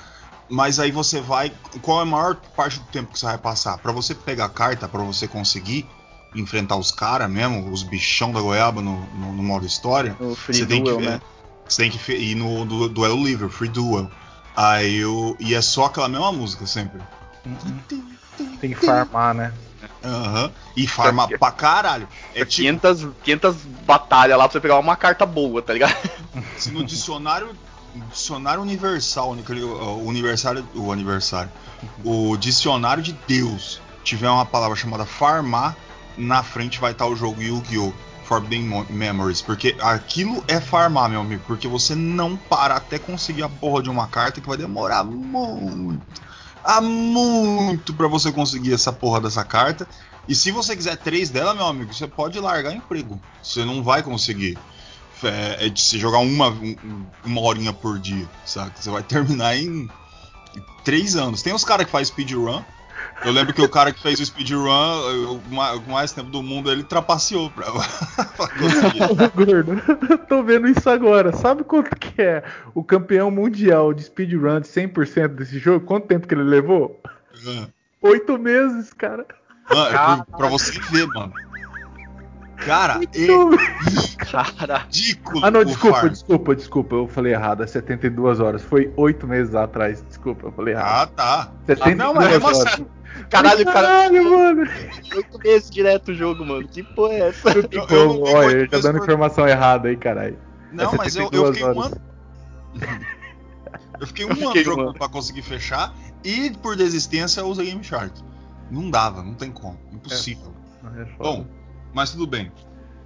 [0.49, 1.51] Mas aí você vai.
[1.81, 3.77] Qual é a maior parte do tempo que você vai passar?
[3.79, 5.85] Pra você pegar a carta, pra você conseguir
[6.35, 10.15] enfrentar os caras mesmo, os bichão da goiaba no, no, no modo história.
[10.19, 11.21] No Free Você tem Duel, que, né?
[11.67, 14.09] Você tem que ir no du- duelo livre, free duel.
[14.55, 15.35] Aí eu.
[15.39, 17.01] E é só aquela mesma música sempre.
[18.59, 19.53] Tem que farmar, né?
[20.03, 20.51] Aham.
[20.75, 22.07] E farma pra caralho.
[22.33, 23.55] É tipo, 500, 500
[23.85, 25.95] batalhas lá pra você pegar uma carta boa, tá ligado?
[26.57, 27.49] se no dicionário.
[28.11, 31.51] Dicionário universal, naquele, uh, universário, o aniversário.
[32.03, 35.75] O dicionário de Deus tiver uma palavra chamada farmar,
[36.17, 37.93] na frente vai estar o jogo Yu-Gi-Oh!
[38.23, 39.41] Forbidden Mo- Memories.
[39.41, 41.41] Porque aquilo é farmar, meu amigo.
[41.47, 46.21] Porque você não para até conseguir a porra de uma carta que vai demorar muito.
[46.61, 49.87] Há muito pra você conseguir essa porra dessa carta.
[50.27, 53.17] E se você quiser três dela, meu amigo, você pode largar emprego.
[53.41, 54.57] Você não vai conseguir.
[55.23, 58.71] É, é de se jogar uma, um- uma horinha por dia, saca?
[58.75, 59.89] Você vai terminar em,
[60.55, 61.41] em três anos.
[61.41, 62.61] Tem uns caras que faz speedrun.
[63.25, 66.43] Eu lembro que o cara que fez o speedrun, o ma- o mais tempo do
[66.43, 67.65] mundo, ele trapaceou pra,
[68.37, 68.99] pra conseguir.
[69.33, 69.81] Gordo,
[70.29, 71.35] tô vendo isso agora.
[71.35, 72.43] Sabe quanto que é
[72.75, 75.83] o campeão mundial de speedrun de 100% desse jogo?
[75.85, 77.01] Quanto tempo que ele levou?
[78.03, 79.25] Oito meses, cara.
[79.69, 81.33] Mano, é pra, pra você ver, mano.
[82.65, 84.25] Cara, é.
[84.25, 85.45] Cara, ridículo.
[85.45, 86.09] Ah, não, desculpa, farm.
[86.09, 86.95] desculpa, desculpa.
[86.95, 87.63] Eu falei errado.
[87.63, 88.63] É 72 horas.
[88.63, 90.03] Foi oito meses atrás.
[90.07, 90.87] Desculpa, eu falei errado.
[91.03, 91.51] Ah, tá.
[91.67, 92.81] 72 não, mas mesmo horas.
[93.29, 94.69] caralho, cara, Caralho, mano.
[95.15, 96.67] oito meses direto o jogo, mano.
[96.67, 97.49] Que porra é essa?
[97.51, 100.37] eu- eu não tenho Olha, ele tá dando por- informação errada aí, caralho.
[100.71, 101.91] Não, É mas eu, eu 72 fiquei um horas.
[101.93, 102.01] ano.
[103.99, 104.93] Eu fiquei um Eu ano fiquei um jogando ano.
[104.97, 105.93] pra conseguir fechar
[106.23, 108.13] e por desistência eu usei Game Shark.
[108.69, 109.79] Não dava, não tem como.
[109.93, 110.53] Impossível.
[110.97, 111.13] É foda.
[111.19, 111.47] Bom,
[111.97, 112.51] mas tudo bem.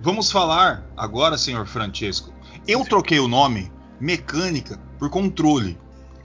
[0.02, 2.34] Vamos falar agora, senhor Francesco.
[2.68, 5.80] Eu troquei o nome mecânica por controle.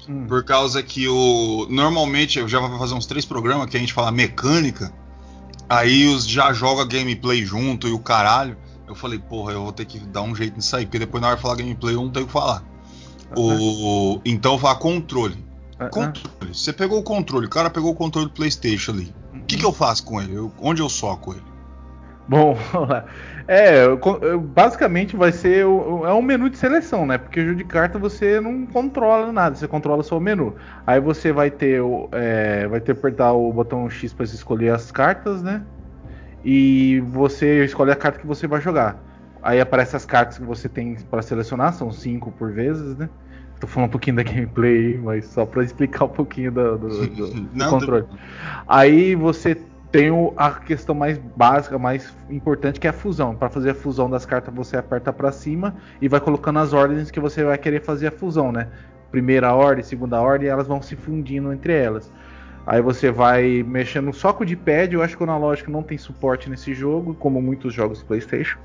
[0.09, 0.27] Hum.
[0.27, 1.69] Por causa que o.
[1.71, 4.93] Normalmente, eu já vou fazer uns três programas que a gente fala mecânica.
[5.69, 8.57] Aí os já joga gameplay junto e o caralho.
[8.89, 11.29] Eu falei, porra, eu vou ter que dar um jeito nisso aí, porque depois na
[11.29, 12.65] hora de falar gameplay eu não tenho o que falar.
[13.37, 14.21] O...
[14.25, 15.45] Então eu vou falar controle.
[15.91, 16.55] Controle.
[16.55, 19.15] Você pegou o controle, o cara pegou o controle do Playstation ali.
[19.35, 20.35] O que, que eu faço com ele?
[20.35, 21.56] Eu- onde eu soco ele?
[22.29, 23.07] Bom, vamos lá.
[23.47, 25.67] É, eu- basicamente vai ser é
[26.13, 27.19] um menu de seleção, né?
[27.19, 30.57] Porque o jogo de carta você não controla nada, você controla só o menu.
[30.85, 31.81] Aí você vai ter
[32.13, 35.67] é, vai ter que apertar o botão X para escolher as cartas, né?
[36.45, 39.05] E você escolhe a carta que você vai jogar.
[39.43, 43.11] Aí aparecem as cartas que você tem para selecionar, são cinco por vezes, né?
[43.61, 47.33] Tô falando um pouquinho da gameplay, mas só para explicar um pouquinho do, do- do-
[47.35, 48.07] do Não, controle.
[48.67, 49.55] Aí você
[49.91, 53.35] tem a questão mais básica, mais importante, que é a fusão.
[53.35, 57.11] Para fazer a fusão das cartas, você aperta para cima e vai colocando as ordens
[57.11, 58.69] que você vai querer fazer a fusão, né?
[59.11, 62.13] Primeira ordem, segunda ordem, elas vão se fundindo entre elas.
[62.67, 64.93] Aí você vai mexendo só com o D-pad.
[64.93, 68.59] Eu acho que o analógico não tem suporte nesse jogo, como muitos jogos PlayStation.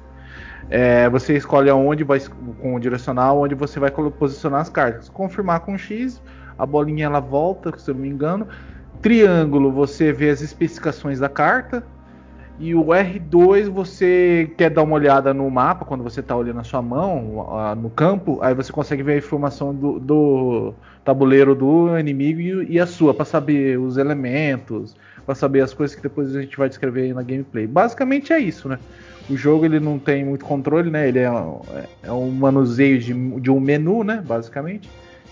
[0.70, 2.20] É, você escolhe aonde vai
[2.60, 5.08] com o direcional, onde você vai posicionar as cartas.
[5.08, 6.22] Confirmar com X,
[6.58, 8.48] a bolinha ela volta, se eu não me engano.
[9.02, 11.84] Triângulo, você vê as especificações da carta.
[12.60, 16.64] E o R2 você quer dar uma olhada no mapa quando você está olhando a
[16.64, 22.40] sua mão no campo, aí você consegue ver a informação do, do tabuleiro do inimigo
[22.40, 26.42] e, e a sua, para saber os elementos, para saber as coisas que depois a
[26.42, 27.66] gente vai descrever na gameplay.
[27.66, 28.78] Basicamente é isso, né?
[29.28, 31.08] O jogo ele não tem muito controle, né?
[31.08, 31.32] Ele é,
[32.04, 34.24] é um manuseio de, de um menu, né?
[34.24, 34.88] Basicamente.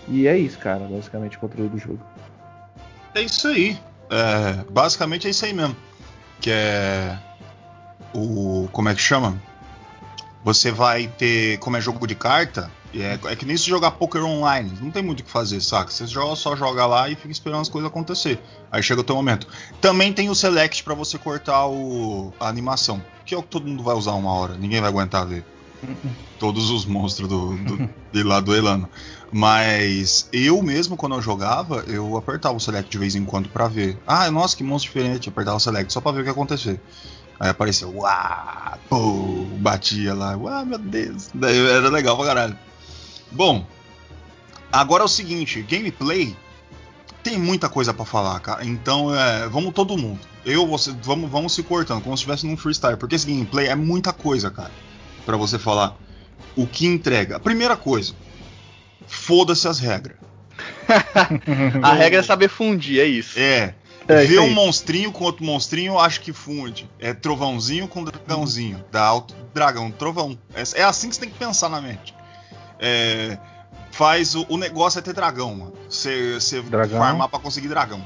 [0.08, 2.00] E é isso, cara, basicamente o controle do jogo.
[3.14, 3.78] É isso aí.
[4.10, 5.76] É, basicamente é isso aí mesmo.
[6.40, 7.18] Que é.
[8.14, 8.68] O.
[8.72, 9.40] Como é que chama?
[10.44, 11.58] Você vai ter.
[11.58, 14.72] Como é jogo de carta, é, é que nem se jogar poker online.
[14.80, 15.90] Não tem muito o que fazer, saca?
[15.90, 18.40] Você joga, só joga lá e fica esperando as coisas acontecer.
[18.70, 19.46] Aí chega o teu momento.
[19.80, 23.02] Também tem o select para você cortar o, a animação.
[23.24, 24.54] Que é o que todo mundo vai usar uma hora.
[24.56, 25.44] Ninguém vai aguentar ver.
[26.38, 28.88] Todos os monstros do, do, de lá do Elano.
[29.32, 33.68] Mas eu mesmo, quando eu jogava, eu apertava o select de vez em quando para
[33.68, 33.98] ver.
[34.06, 35.28] Ah, nossa, que monstro diferente.
[35.28, 36.80] Eu apertava o select só pra ver o que ia acontecer.
[37.38, 38.78] Aí apareceu, uau,
[39.58, 41.30] batia lá, uau, meu Deus.
[41.32, 42.58] Daí era legal pra caralho.
[43.32, 43.64] Bom,
[44.70, 46.36] agora é o seguinte, gameplay
[47.22, 48.64] tem muita coisa para falar, cara.
[48.64, 50.20] Então, é, vamos todo mundo.
[50.44, 53.74] Eu, você, vamos, vamos se cortando, como se estivesse num freestyle, porque esse gameplay é
[53.74, 54.70] muita coisa, cara,
[55.30, 55.96] para você falar
[56.56, 57.36] o que entrega.
[57.36, 58.12] A primeira coisa,
[59.06, 60.16] foda-se as regras.
[61.82, 63.38] A regra é saber fundir, é isso.
[63.38, 63.74] É.
[64.08, 64.54] É, Ver um aí.
[64.54, 66.90] monstrinho com outro monstrinho, acho que funde.
[66.98, 68.84] É trovãozinho com dragãozinho.
[68.90, 70.36] Dá alto dragão, trovão.
[70.52, 72.12] É, é assim que você tem que pensar na mente.
[72.80, 73.38] É,
[73.92, 75.74] faz o, o negócio é ter dragão, mano.
[75.88, 76.38] Você
[76.90, 78.02] farmar pra conseguir dragão.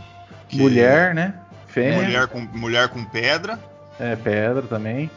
[0.47, 1.35] Que- Mulher, né?
[1.69, 2.03] Fêmea.
[2.03, 3.59] Mulher com, mulher com pedra.
[3.99, 5.11] É, pedra também.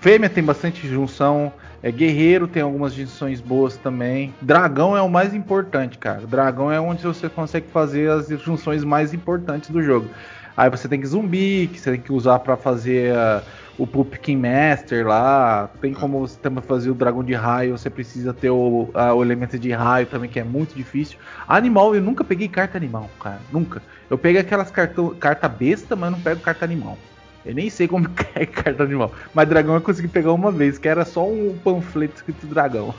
[0.00, 1.52] Fêmea tem bastante junção.
[1.82, 4.32] É, guerreiro tem algumas junções boas também.
[4.40, 6.26] Dragão é o mais importante, cara.
[6.26, 10.08] Dragão é onde você consegue fazer as junções mais importantes do jogo.
[10.56, 13.42] Aí você tem que zumbi, que você tem que usar pra fazer ah,
[13.76, 15.68] o Pumpkin Master lá.
[15.80, 17.76] Tem como você também fazer o dragão de raio.
[17.76, 21.18] Você precisa ter o, ah, o elemento de raio também, que é muito difícil.
[21.48, 23.40] Animal, eu nunca peguei carta animal, cara.
[23.50, 23.82] Nunca.
[24.08, 26.96] Eu pego aquelas cartão, carta besta, mas não pego carta animal.
[27.44, 29.12] Eu nem sei como é carta animal.
[29.34, 32.94] Mas dragão eu consegui pegar uma vez, que era só um panfleto escrito dragão.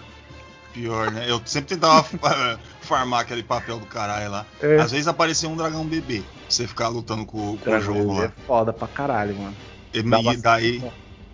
[0.74, 1.26] Pior, né?
[1.30, 4.46] Eu sempre tentava fa- farmar aquele papel do caralho lá.
[4.62, 4.78] É.
[4.82, 6.20] Às vezes aparecia um dragão bebê.
[6.22, 8.26] pra Você ficar lutando com, com o jogo lá.
[8.26, 9.56] é foda pra caralho, mano.
[9.94, 10.92] E Dá me- bastante daí bom.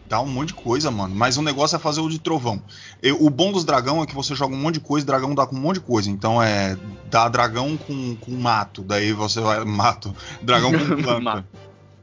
[0.10, 1.16] dá um monte de coisa, mano.
[1.16, 2.62] Mas o negócio é fazer o de trovão.
[3.02, 5.48] E o bom dos dragão é que você joga um monte de coisa, dragão dá
[5.48, 6.10] com um monte de coisa.
[6.10, 6.78] Então é.
[7.10, 8.84] Dá dragão com, com mato.
[8.84, 9.64] Daí você vai.
[9.66, 10.14] Mato.
[10.42, 11.46] Dragão com planta.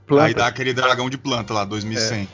[0.07, 0.25] Planta.
[0.27, 2.29] Aí dá aquele dragão de planta lá, 2100.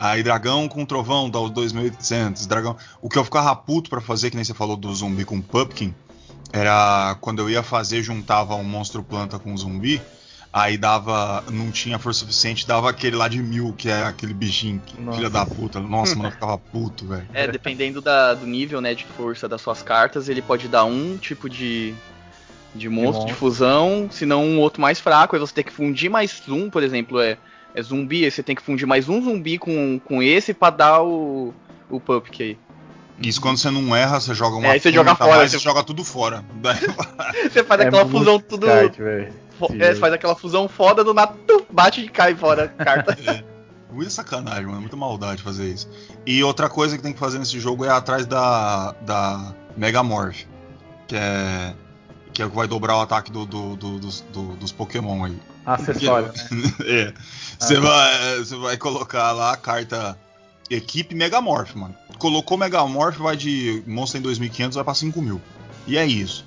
[0.00, 2.46] Aí dragão com trovão dá os 2800.
[2.46, 2.76] Dragão.
[3.00, 5.94] O que eu ficava puto pra fazer, que nem você falou do zumbi com pumpkin,
[6.52, 10.02] era quando eu ia fazer, juntava um monstro planta com um zumbi.
[10.52, 11.42] Aí dava.
[11.50, 15.16] Não tinha força suficiente, dava aquele lá de mil, que é aquele bichinho, que Nossa.
[15.16, 15.80] filha da puta.
[15.80, 17.26] Nossa, mano, eu ficava puto, velho.
[17.32, 21.16] É, dependendo da- do nível né, de força das suas cartas, ele pode dar um
[21.16, 21.94] tipo de,
[22.74, 23.34] de monstro, de, monstro.
[23.36, 25.34] fusão, se não um outro mais fraco.
[25.36, 27.36] Aí você tem que fundir mais um, por exemplo, é,
[27.74, 31.02] é zumbi, aí você tem que fundir mais um zumbi com, com esse pra dar
[31.02, 31.52] o,
[31.90, 32.58] o Pumpkin aí.
[33.20, 35.58] Isso quando você não erra, você joga uma É, aí você joga fora, mais, você-
[35.58, 36.44] você joga tudo fora.
[37.52, 38.66] Você faz É aquela fusão tudo.
[39.58, 41.34] fo- é, você faz aquela fusão foda do nada,
[41.70, 43.16] bate e cai fora a carta.
[43.92, 44.80] Muita sacanagem, mano.
[44.80, 45.86] Muita maldade fazer isso.
[46.26, 50.44] E outra coisa que tem que fazer nesse jogo é atrás da, da Megamorph.
[51.06, 51.74] Que é.
[52.32, 55.24] Que é o que vai dobrar o ataque do, do- do- dos, do- dos Pokémon
[55.24, 55.38] aí.
[55.66, 56.72] Acessório, né?
[56.86, 57.14] é.
[57.58, 60.18] Você vai, você vai colocar lá a carta
[60.70, 61.94] Equipe Megamorph, mano.
[62.18, 65.40] Colocou Megamorph, vai de monstro em 2500, vai pra 5000.
[65.86, 66.44] E é isso.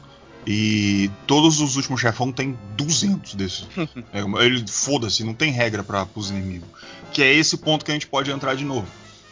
[0.48, 3.68] E todos os últimos chefão tem 200 desses.
[4.14, 6.68] É, ele foda-se, não tem regra para os inimigos.
[7.12, 8.88] Que é esse ponto que a gente pode entrar de novo.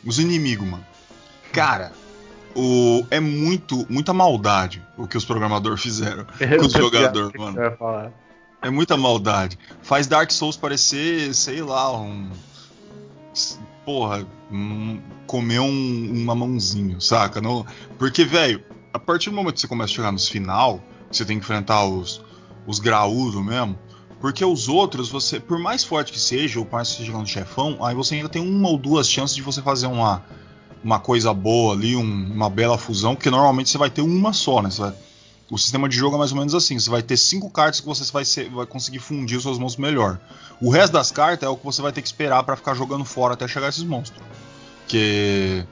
[0.05, 0.85] Os inimigos, mano.
[1.51, 1.91] Cara,
[2.55, 6.25] o, é muito, muita maldade o que os programadores fizeram
[6.59, 7.57] com os jogadores, mano.
[8.61, 9.57] É muita maldade.
[9.81, 12.29] Faz Dark Souls parecer, sei lá, um.
[13.83, 17.41] Porra, um, comer um, um mamãozinho, saca?
[17.41, 17.65] Não,
[17.97, 18.63] porque, velho,
[18.93, 21.83] a partir do momento que você começa a chegar nos final, você tem que enfrentar
[21.83, 22.23] os,
[22.65, 23.77] os graúdos mesmo.
[24.21, 27.27] Porque os outros, você, por mais forte que seja, ou por mais que chegar no
[27.27, 30.23] chefão, aí você ainda tem uma ou duas chances de você fazer uma,
[30.83, 34.61] uma coisa boa ali, um- uma bela fusão, porque normalmente você vai ter uma só,
[34.61, 34.69] né?
[34.77, 34.93] Vai-
[35.49, 37.85] o sistema de jogo é mais ou menos assim: você vai ter cinco cartas que
[37.85, 40.19] você vai, ser- vai conseguir fundir os seus monstros melhor.
[40.59, 43.05] O resto das cartas é o que você vai ter que esperar pra ficar jogando
[43.05, 44.21] fora até chegar esses monstros.
[44.87, 45.63] Que.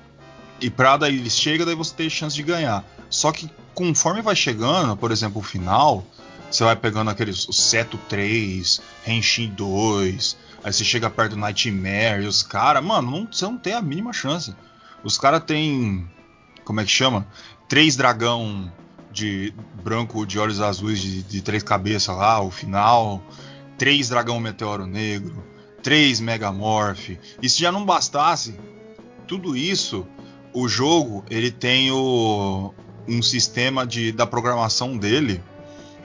[0.59, 2.83] E pra daí eles chegam, daí você tem chance de ganhar.
[3.09, 6.05] Só que conforme vai chegando, por exemplo, o final,
[6.49, 12.23] você vai pegando aqueles o Seto 3, Henshin 2, aí você chega perto do Nightmare
[12.23, 14.53] e os caras, mano, não, você não tem a mínima chance.
[15.03, 16.07] Os caras têm.
[16.63, 17.27] Como é que chama?
[17.67, 18.71] Três dragão
[19.11, 23.21] de branco de olhos azuis de, de três cabeças lá, o final.
[23.77, 25.43] Três dragão meteoro negro.
[25.81, 27.17] Três megamorph.
[27.41, 28.55] E se já não bastasse
[29.27, 30.05] tudo isso,
[30.53, 32.73] o jogo ele tem o,
[33.07, 35.41] um sistema de, da programação dele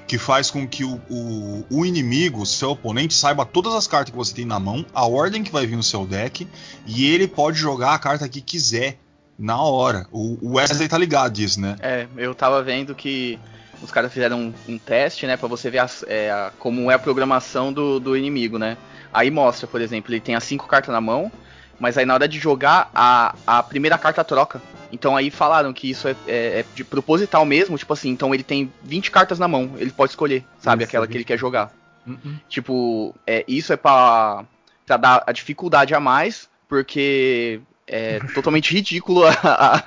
[0.07, 4.17] que faz com que o, o, o inimigo, seu oponente, saiba todas as cartas que
[4.17, 6.47] você tem na mão, a ordem que vai vir no seu deck,
[6.87, 8.99] e ele pode jogar a carta que quiser
[9.39, 10.07] na hora.
[10.11, 11.77] O, o Wesley tá ligado disso, né?
[11.81, 13.39] É, eu tava vendo que
[13.83, 16.95] os caras fizeram um, um teste, né, para você ver as, é, a, como é
[16.95, 18.77] a programação do, do inimigo, né?
[19.13, 21.31] Aí mostra, por exemplo, ele tem as cinco cartas na mão,
[21.79, 24.63] mas aí na hora de jogar, a, a primeira carta troca.
[24.93, 28.43] Então aí falaram que isso é, é, é de proposital mesmo, tipo assim, então ele
[28.43, 31.73] tem 20 cartas na mão, ele pode escolher, sabe, Isso, aquela que ele quer jogar.
[32.07, 32.37] Uhum.
[32.49, 34.45] Tipo, é, isso é pra,
[34.87, 39.83] pra dar a dificuldade a mais, porque é totalmente ridículo a, a,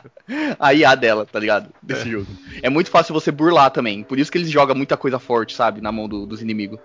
[0.60, 1.70] a IA dela, tá ligado?
[1.82, 2.12] Desse É.
[2.12, 2.28] jogo.
[2.62, 4.04] É muito fácil você burlar também.
[4.04, 5.80] Por isso que eles jogam muita coisa forte, sabe?
[5.82, 6.80] Na mão do- dos inimigos.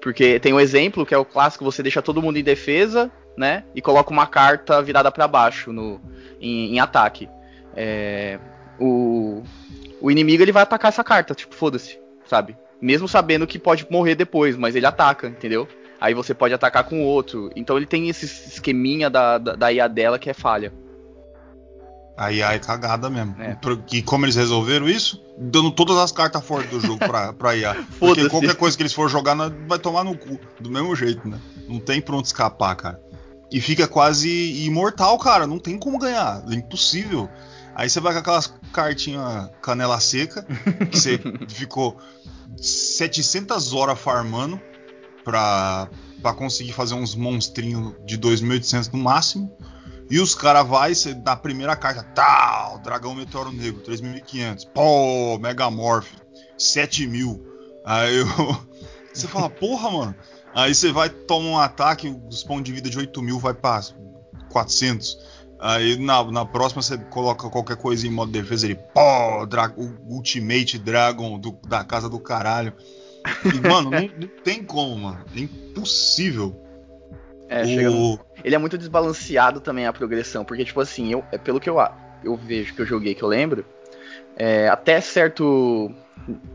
[0.00, 3.64] Porque tem um exemplo que é o clássico: você deixa todo mundo em defesa, né?
[3.74, 6.00] E coloca uma carta virada pra baixo no,
[6.40, 7.28] em, em ataque.
[7.76, 8.38] É,
[8.78, 9.42] o,
[10.00, 12.56] o inimigo ele vai atacar essa carta, tipo, foda-se, sabe?
[12.80, 15.68] Mesmo sabendo que pode morrer depois, mas ele ataca, entendeu?
[16.00, 17.50] Aí você pode atacar com o outro.
[17.54, 20.72] Então ele tem esse esqueminha da, da, da IA dela que é falha.
[22.16, 23.34] A IA é cagada mesmo.
[23.38, 23.56] É.
[23.92, 25.22] E como eles resolveram isso?
[25.38, 27.74] Dando todas as cartas fortes do jogo pra, pra IA.
[27.98, 29.34] Porque qualquer coisa que eles for jogar
[29.66, 30.38] vai tomar no cu.
[30.58, 31.38] Do mesmo jeito, né?
[31.68, 33.00] Não tem pra onde escapar, cara.
[33.50, 35.46] E fica quase imortal, cara.
[35.46, 36.42] Não tem como ganhar.
[36.50, 37.28] É impossível.
[37.80, 40.46] Aí você vai com aquelas cartinhas canela seca,
[40.90, 41.98] que você ficou
[42.58, 44.60] 700 horas farmando
[45.24, 45.88] pra,
[46.20, 49.56] pra conseguir fazer uns monstrinhos de 2.800 no máximo.
[50.10, 54.66] E os caras vai, cê dá a primeira carta, tal, Dragão Meteoro Negro, 3.500.
[54.74, 56.12] Pô, Megamorph,
[56.58, 57.40] 7.000.
[57.86, 58.26] Aí eu,
[59.10, 60.14] você fala, porra, mano.
[60.54, 63.80] Aí você vai, toma um ataque, os pontos de vida de 8.000 vai pra
[64.50, 65.16] 400.
[65.60, 69.94] Aí na, na próxima você coloca qualquer coisa em modo defesa, ele, pô, dra o
[70.14, 72.72] Ultimate Dragon do- da casa do caralho.
[73.44, 75.24] E, mano, não, não tem como, mano.
[75.36, 76.56] É impossível.
[77.48, 78.20] É, chega num- o...
[78.42, 81.76] Ele é muito desbalanceado também a progressão, porque, tipo assim, eu, é pelo que eu,
[82.24, 83.64] eu vejo que eu joguei, que eu lembro,
[84.36, 85.92] é, até certo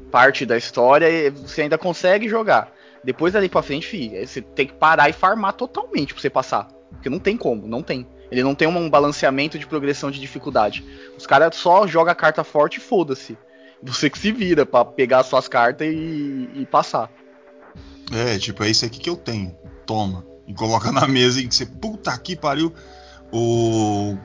[0.10, 2.72] parte da história eh, você ainda consegue jogar.
[3.04, 6.30] Depois dali pra frente, fi, aí você tem que parar e farmar totalmente pra você
[6.30, 6.68] passar.
[6.92, 8.08] Porque não tem como, não tem.
[8.36, 10.84] Ele não tem um, balanceamento de progressão de dificuldade.
[11.18, 13.38] Os caras só jogam a carta forte e foda-se.
[13.82, 17.10] Você que se vira pra pegar as suas cartas e, e passar.
[18.12, 19.56] É, tipo, é isso aqui que eu tenho.
[19.86, 20.26] Toma.
[20.48, 22.74] E coloca na mesa e você, puta que pariu.
[23.32, 24.18] O.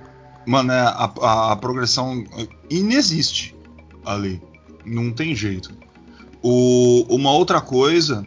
[0.46, 2.24] Mano, é, a, a, a progressão
[2.68, 3.56] inexiste
[4.04, 4.42] ali.
[4.84, 5.70] Não tem jeito.
[6.42, 8.26] O, uma outra coisa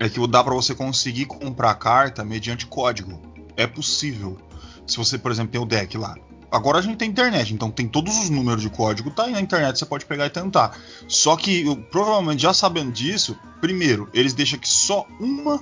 [0.00, 3.20] é que dá pra você conseguir comprar carta mediante código.
[3.56, 4.38] É possível.
[4.86, 6.14] Se você, por exemplo, tem o deck lá.
[6.50, 9.40] Agora a gente tem internet, então tem todos os números de código, tá aí na
[9.40, 10.78] internet, você pode pegar e tentar.
[11.08, 15.60] Só que, eu, provavelmente, já sabendo disso, primeiro, eles deixam que só uma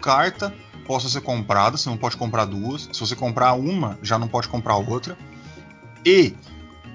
[0.00, 0.54] carta
[0.86, 2.88] possa ser comprada, você não pode comprar duas.
[2.92, 5.18] Se você comprar uma, já não pode comprar outra.
[6.06, 6.34] E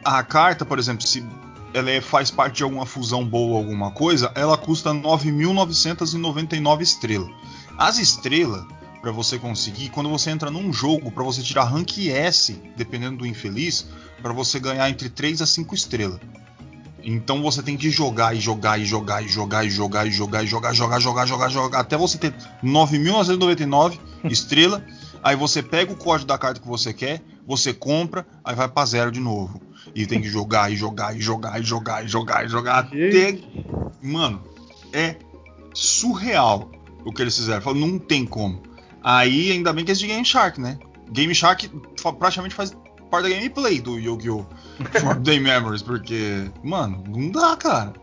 [0.05, 1.25] a carta, por exemplo, se
[1.73, 7.29] ela é- faz parte de alguma fusão boa ou alguma coisa, ela custa 9.999 estrelas.
[7.77, 8.63] As estrelas,
[9.01, 13.25] para você conseguir, quando você entra num jogo, para você tirar rank S, dependendo do
[13.25, 13.87] infeliz,
[14.21, 16.19] para você ganhar entre 3 a 5 estrelas.
[17.03, 20.43] Então você tem que jogar e jogar e jogar e jogar e jogar e jogar
[20.43, 22.33] e jogar, jogar, jogar, jogar, jogar, até você ter
[22.63, 24.83] 9.999 estrela.
[25.23, 28.85] Aí você pega o código da carta que você quer, você compra, aí vai pra
[28.85, 29.61] zero de novo.
[29.95, 33.39] E tem que jogar e jogar e jogar e jogar e jogar e jogar até.
[34.01, 34.43] Mano,
[34.93, 35.15] é
[35.73, 36.69] surreal
[37.05, 37.61] o que eles fizeram.
[37.61, 38.68] Fala, não tem como.
[39.03, 40.77] Aí ainda bem que é de Game Shark, né?
[41.11, 41.69] Game Shark
[42.19, 42.75] praticamente faz
[43.09, 44.45] parte da gameplay do Yu-Gi-Oh!
[44.99, 47.93] For Day Memories, porque, mano, não dá, cara.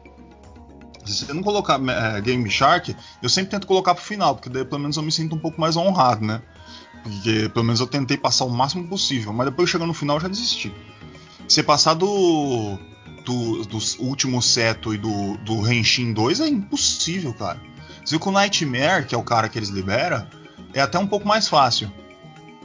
[1.04, 4.64] Se você não colocar é, Game Shark, eu sempre tento colocar pro final, porque daí
[4.64, 6.42] pelo menos eu me sinto um pouco mais honrado, né?
[7.02, 10.22] Porque pelo menos eu tentei passar o máximo possível, mas depois chegando no final eu
[10.22, 10.74] já desisti.
[11.46, 12.76] Você passar do,
[13.24, 17.60] do, do último seto e do, do Henshin 2 é impossível, cara.
[18.04, 20.26] Você viu que o Nightmare, que é o cara que eles liberam,
[20.76, 21.90] é até um pouco mais fácil.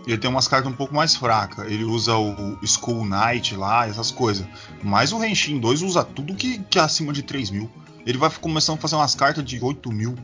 [0.06, 1.66] Ele tem umas cartas um pouco mais fracas.
[1.72, 4.46] Ele usa o Skull Knight lá, essas coisas.
[4.84, 7.72] Mas o Henshin 2 usa tudo que, que é acima de 3 mil.
[8.06, 10.16] Ele vai começando a fazer umas cartas de 8 mil,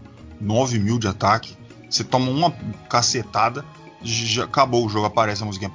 [0.42, 1.56] 9 mil de ataque.
[1.90, 2.52] Você toma uma
[2.90, 3.64] cacetada,
[4.02, 5.72] já acabou o jogo, aparece a musiquinha.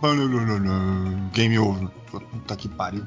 [1.32, 1.88] Game over.
[2.10, 3.06] Puta que pariu.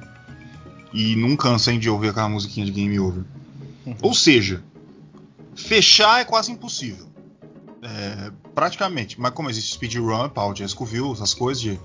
[0.92, 3.24] E não cansem de ouvir aquela musiquinha de game over.
[4.02, 4.64] Ou seja,
[5.56, 7.06] fechar é quase impossível.
[7.84, 9.20] É, praticamente.
[9.20, 11.80] Mas como existe speedrun, pau de Scoville, essas coisas de.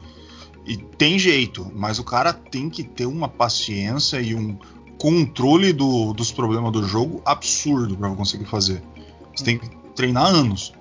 [0.64, 4.56] E tem jeito, mas o cara tem que ter uma paciência e um,
[4.98, 8.82] controle do- dos problemas do jogo absurdo pra conseguir fazer.
[9.34, 10.72] Você tem que treinar anos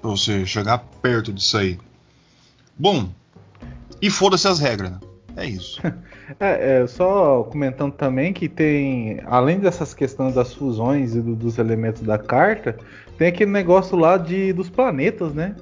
[0.00, 1.78] pra você chegar perto disso aí.
[2.76, 3.08] Bom,
[4.02, 4.98] e foda-se as regras, né?
[5.38, 5.80] É isso.
[6.38, 11.56] É, é, só comentando também que tem, além dessas questões das fusões e do- dos
[11.56, 12.76] elementos da carta,
[13.16, 15.56] tem aquele negócio lá de dos planetas, né?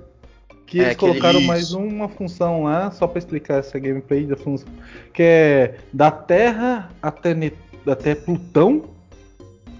[0.67, 4.67] Que É, eles colocaram mais uma função lá, só pra explicar essa gameplay da função,
[5.15, 7.53] que é da Terra até, Ne-
[7.87, 8.83] até Plutão,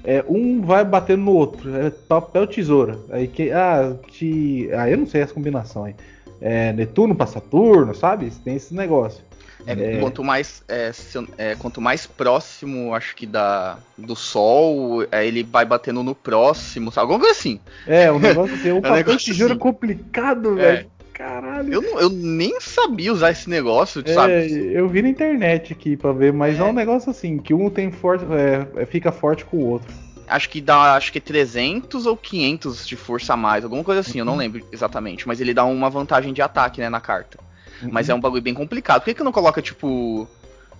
[0.05, 2.97] é, um vai batendo no outro, é papel tesoura.
[3.11, 5.97] Aí que ah, te, ah, eu não sei essa combinação aí.
[6.41, 8.31] É, Netuno pra Saturno, sabe?
[8.45, 9.25] Tem esse negócio.
[9.67, 9.99] É, É.
[9.99, 15.27] Quanto mais é, se eu- é, quanto mais próximo, acho que da do Sol, é,
[15.27, 17.03] ele vai batendo no próximo, sabe?
[17.05, 17.59] Alguma coisa assim.
[17.87, 19.61] É, um negócio assim, um papel negócio tesoura assim.
[19.61, 20.73] complicado, É.
[20.75, 20.91] velho.
[21.13, 21.73] Caralho.
[21.73, 24.73] Eu, não- eu nem sabia usar esse negócio, É, sabe?
[24.75, 26.65] eu vi na internet aqui pra ver, mas é, É.
[26.65, 29.89] um negócio assim, que um tem forte, é, é, fica forte com o outro.
[30.29, 34.01] Acho que dá, acho que é 300 ou 500 de força a mais, alguma coisa
[34.03, 34.33] assim, eu Uhum.
[34.33, 37.39] não lembro exatamente, mas ele dá uma vantagem de ataque, né, na carta.
[37.83, 38.19] Mas é Uhum.
[38.19, 39.01] um bagulho bem complicado.
[39.01, 40.29] Por que, que não coloca, tipo,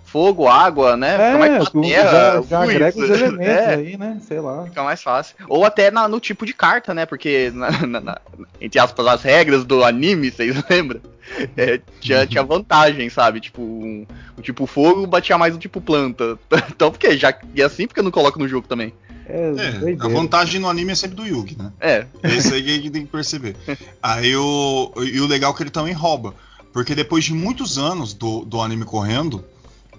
[0.05, 1.11] fogo, água, né?
[1.11, 4.17] Fica É, mais tu pra terra, já, já agrega os elementos É, aí, né?
[4.27, 4.63] Sei lá.
[4.63, 5.35] Fica mais fácil.
[5.49, 7.05] Ou até na- no tipo de carta, né?
[7.05, 8.21] Porque, na- na- na-
[8.61, 11.01] entre aspas, as regras do anime, vocês lembram?
[11.57, 13.41] É, tinha, tinha vantagem, sabe?
[13.41, 14.05] Tipo, um,
[14.37, 16.39] o tipo fogo batia mais no tipo planta.
[16.71, 17.17] Então, por que?
[17.17, 18.93] Já, e assim, porque eu não coloco no jogo também?
[19.29, 19.51] É,
[19.91, 21.69] É, a vantagem no anime é sempre do Yugi, né?
[21.81, 23.57] É, Esse aí que a gente tem que perceber.
[24.01, 24.93] Aí o.
[25.03, 26.33] E o legal é que ele também rouba.
[26.77, 29.43] Porque depois de muitos anos do, do anime correndo,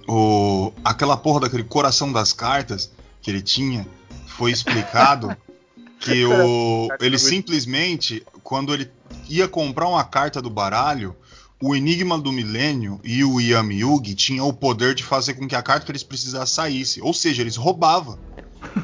[0.07, 3.85] o, aquela porra daquele coração das cartas que ele tinha
[4.29, 5.37] foi explicado
[5.99, 8.89] que o, ele simplesmente, quando ele
[9.29, 11.17] ia comprar uma carta do baralho,
[11.61, 15.57] o Enigma do Milênio e o Yami Yugi tinham o poder de fazer com que
[15.57, 17.03] a carta que eles precisassem saísse.
[17.03, 18.21] Ou seja, eles roubavam.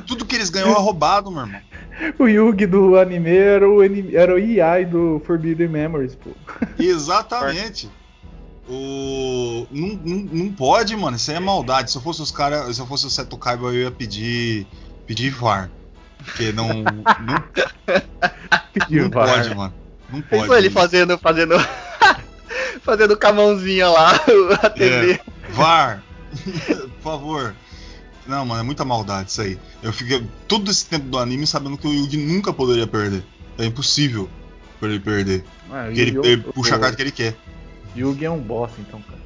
[0.06, 1.60] Tudo que eles ganham é roubado, meu irmão.
[2.18, 6.30] O Yugi do anime era o, era o EI do Forbidden Memories, pô.
[6.76, 7.88] Exatamente.
[8.68, 9.66] O...
[9.70, 11.16] Não, não, não pode, mano.
[11.16, 11.90] Isso aí é maldade.
[11.90, 12.74] Se eu fosse os caras.
[12.74, 14.66] Se eu fosse o Seto Kaiba, eu ia pedir.
[15.06, 15.70] Pedir VAR.
[16.24, 16.68] Porque não.
[16.68, 16.84] Não,
[18.90, 19.28] não VAR.
[19.28, 19.74] pode, mano.
[20.10, 20.42] Não pode.
[20.42, 21.54] pensou ele fazendo, fazendo,
[22.82, 24.14] fazendo com a mãozinha lá,
[24.62, 25.12] a TV.
[25.12, 25.20] É,
[25.52, 26.02] VAR.
[26.34, 27.54] Por favor.
[28.26, 29.58] Não, mano, é muita maldade isso aí.
[29.82, 33.22] Eu fiquei todo esse tempo do anime sabendo que o Yugi nunca poderia perder.
[33.58, 34.28] É impossível
[34.80, 35.44] pra ele perder.
[35.70, 37.36] Ah, Porque ele, ele puxa a carta que ele quer.
[37.96, 39.20] Yugi é um boss, então, cara.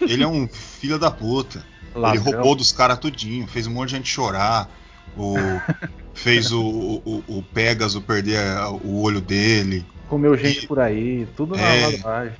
[0.00, 1.64] Ele é um filho da puta.
[1.92, 2.22] Ele Ladrão.
[2.24, 4.68] roubou dos caras tudinho, fez um monte de gente chorar.
[5.16, 5.34] O,
[6.14, 9.84] fez o, o, o Pegasus perder a- o olho dele.
[10.08, 11.86] Comeu gente por aí, tudo na É.
[11.96, 12.34] lavagem.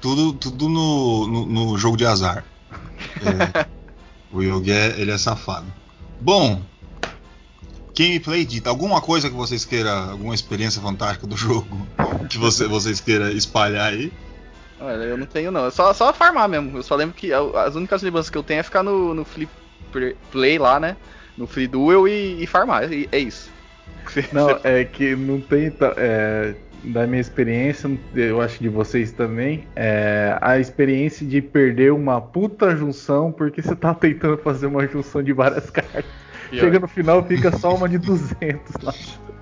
[0.00, 2.44] Tudo, tudo no, no, no jogo de azar.
[3.22, 3.66] É,
[4.32, 5.66] o Yogi é, ele é safado.
[6.20, 6.62] Bom,
[7.96, 8.70] gameplay dita.
[8.70, 11.86] Alguma coisa que vocês queiram, alguma experiência fantástica do jogo
[12.28, 14.12] que você, vocês queiram espalhar aí?
[14.78, 16.76] Olha, eu não tenho não, é só, só farmar mesmo.
[16.76, 19.24] Eu só lembro que a- as únicas lembranças que eu tenho é ficar no, no
[19.24, 19.48] Free
[20.30, 20.96] Play lá, né?
[21.36, 23.50] No Free Duel e, e farmar, e- é isso.
[24.32, 25.72] Não, é que não tem.
[25.96, 26.54] é,
[26.86, 32.20] da minha experiência, eu acho que de vocês também, é, a experiência de perder uma
[32.20, 36.04] puta junção porque você tá tentando fazer uma junção de várias cartas.
[36.50, 38.94] Chega no final, fica só uma de 200 lá.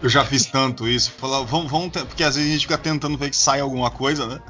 [0.02, 1.10] Eu já fiz tanto isso.
[1.12, 4.26] Falar, vamos, vamos porque às vezes a gente fica tentando ver que sai alguma coisa,
[4.26, 4.40] né?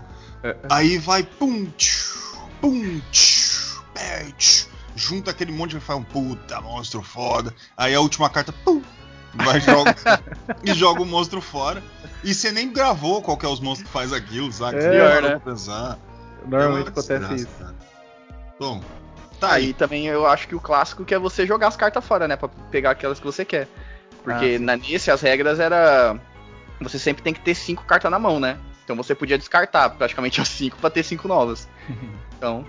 [0.43, 0.57] É.
[0.71, 6.61] Aí vai pum, tchu, pum, tchu, pé, tchu, junta aquele monte e faz um puta
[6.61, 7.53] monstro foda.
[7.77, 8.83] Aí a última carta, pum,
[9.61, 9.95] joga
[10.63, 11.83] e joga o monstro fora.
[12.23, 14.79] E você nem gravou qual que é os monstros que faz aquilo, sabe?
[14.79, 15.15] É.
[15.15, 15.41] Parou né?
[15.45, 15.99] pensar.
[16.47, 17.49] Normalmente É uma acontece isso.
[17.59, 17.75] cara.
[18.59, 18.81] Bom,
[19.41, 19.75] tá Aí aí.
[19.75, 22.37] também eu acho que o clássico que é você jogar as cartas fora, né?
[22.37, 23.69] Pra pegar aquelas que você quer.
[24.23, 26.19] Porque Ah, na nesse as regras era.
[26.81, 28.57] Você sempre tem que ter cinco cartas na mão, né?
[28.85, 31.69] Então você podia descartar praticamente as cinco pra ter cinco novas.
[32.37, 32.67] Então.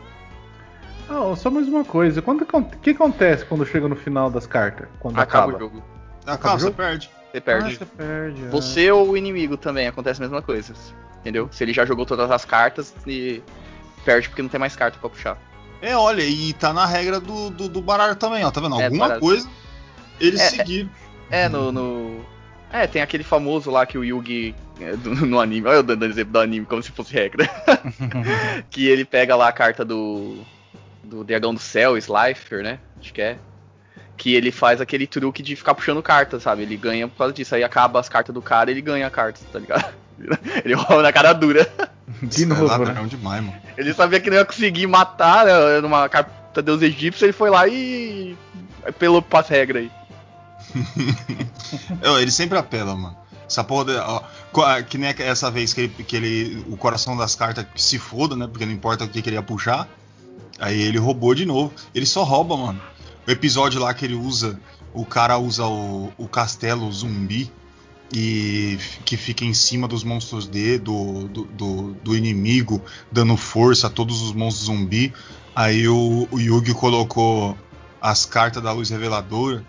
[1.09, 2.22] Ah, só mais uma coisa.
[2.22, 4.88] Quando, o que acontece quando chega no final das cartas?
[4.99, 5.57] Quando Acaba, acaba?
[5.57, 5.84] o jogo.
[6.26, 6.76] Acaba, você jogo?
[6.78, 7.09] perde.
[7.32, 7.76] Você Ah, perde.
[7.78, 8.45] você perde.
[8.45, 8.49] ah.
[8.51, 10.73] Você ou o inimigo também acontece a mesma coisa.
[11.19, 11.49] Entendeu?
[11.51, 13.41] Se ele já jogou todas as cartas e
[14.03, 15.38] perde porque não tem mais carta pra puxar.
[15.82, 18.51] É, olha, e tá na regra do, do, do baralho também, ó.
[18.51, 18.80] Tá vendo?
[18.80, 19.21] É, Alguma baralho.
[19.21, 19.47] coisa
[20.19, 20.49] eles É, é.
[20.49, 20.89] seguiram.
[21.30, 22.26] É, no, no.
[22.71, 24.55] É, tem aquele famoso lá que o Yugi.
[24.80, 24.93] é,
[25.26, 25.67] no anime.
[25.67, 27.49] Olha eu dando exemplo do anime como se fosse regra.
[28.69, 30.38] que ele pega lá a carta do.
[31.03, 32.80] Do Dragão do Céu, Slifer, né?
[32.99, 33.38] Acho que é.
[34.18, 36.61] Que ele faz aquele truque de ficar puxando cartas, sabe?
[36.63, 37.55] Ele ganha por causa disso.
[37.55, 39.93] Aí acaba as cartas do cara ele ganha a carta, tá ligado?
[40.63, 41.70] Ele rouba na cara dura.
[42.24, 42.70] De é novo, né?
[42.70, 43.57] ladrão demais, mano.
[43.78, 47.68] Ele sabia que não ia conseguir matar né, numa carta Deus egípcio, ele foi lá
[47.68, 48.38] e
[48.86, 49.91] Apelou pras regras aí.
[52.01, 53.18] Eu, ele sempre apela, mano.
[53.47, 53.86] Essa porra.
[53.86, 54.22] de- ó,
[54.63, 56.66] ah, que nem essa vez que ele, que ele.
[56.70, 58.47] O coração das cartas se foda, né?
[58.47, 59.88] Porque não importa o que, que ele ia puxar.
[60.59, 61.74] Aí ele roubou de novo.
[61.93, 62.82] Ele só rouba, mano.
[63.28, 64.59] O episódio lá que ele usa.
[64.93, 67.51] O cara usa o, o castelo zumbi.
[68.13, 73.88] E que fica em cima dos monstros D, do, do, do, do inimigo, dando força
[73.88, 75.11] a todos os monstros zumbi.
[75.55, 77.57] Aí o, o Yugi colocou
[77.99, 79.65] as cartas da luz reveladora.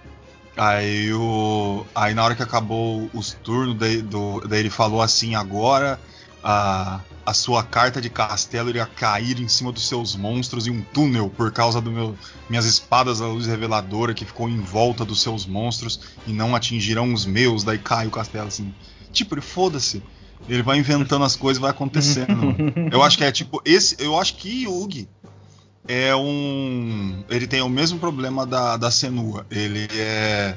[0.57, 5.35] Aí, o, aí na hora que acabou os turnos, daí, do- daí ele falou assim:
[5.35, 5.99] agora
[6.45, 10.81] a, a sua carta de castelo iria cair em cima dos seus monstros em um
[10.81, 12.17] túnel por causa do meu
[12.49, 17.13] minhas espadas da luz reveladora que ficou em volta dos seus monstros e não atingirão
[17.13, 17.65] os meus.
[17.65, 18.73] Daí cai o castelo assim.
[19.13, 20.01] Tipo, ele foda-se.
[20.49, 22.55] Ele vai inventando as coisas e vai acontecendo.
[22.93, 23.97] Eu acho que é tipo esse.
[23.99, 25.09] Eu acho que Yugi
[25.89, 27.25] é um.
[27.29, 29.45] Ele tem o mesmo problema da, da Senua.
[29.51, 30.57] Ele é.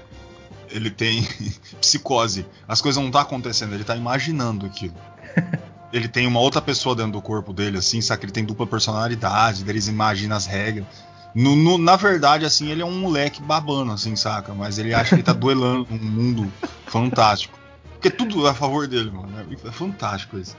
[0.69, 1.27] Ele tem
[1.81, 2.45] psicose.
[2.67, 4.93] As coisas não tá acontecendo, ele tá imaginando aquilo.
[5.91, 8.19] Ele tem uma outra pessoa dentro do corpo dele, assim, sabe?
[8.19, 10.85] que Ele tem dupla personalidade, eles imaginam as regras.
[11.33, 14.53] No- no- na verdade, assim, ele é um moleque babano, assim, saca?
[14.53, 16.53] Mas ele acha que ele tá duelando num mundo
[16.87, 17.57] fantástico.
[17.93, 19.29] Porque tudo é a favor dele, mano.
[19.39, 20.55] É, é fantástico isso.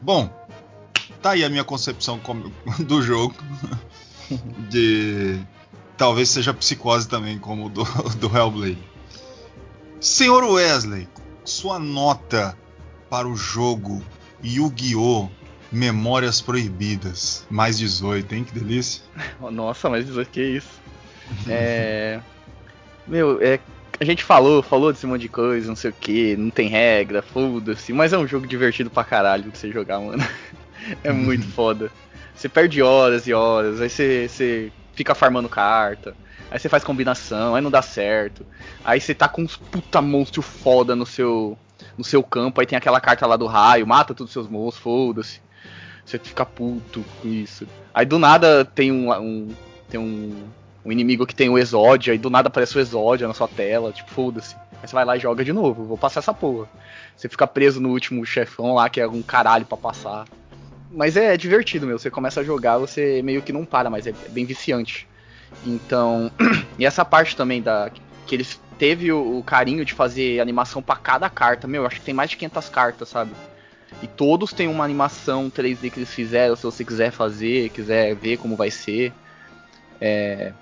[0.00, 0.30] Bom,
[1.20, 2.52] tá aí a minha concepção como-
[2.86, 3.34] do jogo.
[4.70, 5.40] De.
[5.96, 7.84] Talvez seja psicose também, como o do,
[8.18, 8.78] do Hellblade.
[10.00, 11.08] Senhor Wesley,
[11.44, 12.56] sua nota
[13.10, 14.02] para o jogo
[14.44, 15.28] Yu-Gi-Oh!
[15.72, 17.46] Memórias Proibidas.
[17.48, 18.44] Mais 18, hein?
[18.44, 19.02] Que delícia.
[19.52, 20.80] Nossa, mas isso aqui é isso.
[21.48, 22.20] É.
[23.06, 23.60] Meu, é.
[24.00, 27.20] A gente falou, falou desse monte de coisa, não sei o que, não tem regra,
[27.20, 30.22] foda-se, mas é um jogo divertido pra caralho de você jogar, mano.
[31.04, 31.92] É muito foda.
[32.34, 36.16] Você perde horas e horas, aí você, você fica farmando carta,
[36.50, 38.46] aí você faz combinação, aí não dá certo.
[38.82, 41.58] Aí você tá com uns puta monstro foda no seu,
[41.96, 44.82] no seu campo, aí tem aquela carta lá do raio, mata todos os seus monstros,
[44.82, 45.40] foda-se.
[46.04, 47.66] Você fica puto com isso.
[47.94, 49.54] Aí do nada tem um, um-
[49.88, 50.34] tem um,
[50.84, 53.92] um inimigo que tem o Exódia, aí do nada aparece o Exódia na sua tela,
[53.92, 54.56] tipo, foda-se.
[54.82, 56.66] Aí você vai lá e joga de novo, vou passar essa porra.
[57.16, 60.24] Você fica preso no último chefão lá, que é um caralho pra passar.
[60.90, 61.98] Mas é, divertido, meu.
[61.98, 65.06] Você começa a jogar, você meio que não para, mas é bem viciante.
[65.66, 66.30] Então,
[66.78, 67.90] e essa parte também da
[68.30, 71.66] que eles teve o, o carinho de fazer animação pra cada carta.
[71.66, 73.32] Meu, eu acho que tem mais de 500 cartas, sabe?
[74.00, 78.36] E todos têm uma animação 3D que eles fizeram, se você quiser fazer, quiser ver
[78.36, 79.12] como vai ser.
[80.00, 80.52] É,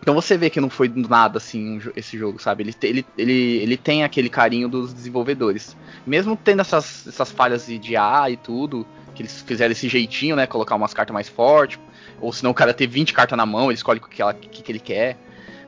[0.00, 2.64] Então você vê que não foi nada assim esse jogo, sabe?
[2.64, 5.76] Ele, ele, ele, ele tem aquele carinho dos desenvolvedores.
[6.04, 8.84] Mesmo tendo essas, essas falhas de, A e tudo,
[9.14, 10.44] que eles fizeram esse jeitinho, né?
[10.44, 11.78] Colocar umas cartas mais fortes.
[12.20, 14.72] Ou senão o cara ter 20 cartas na mão, ele escolhe o que, que, que
[14.72, 15.16] ele quer.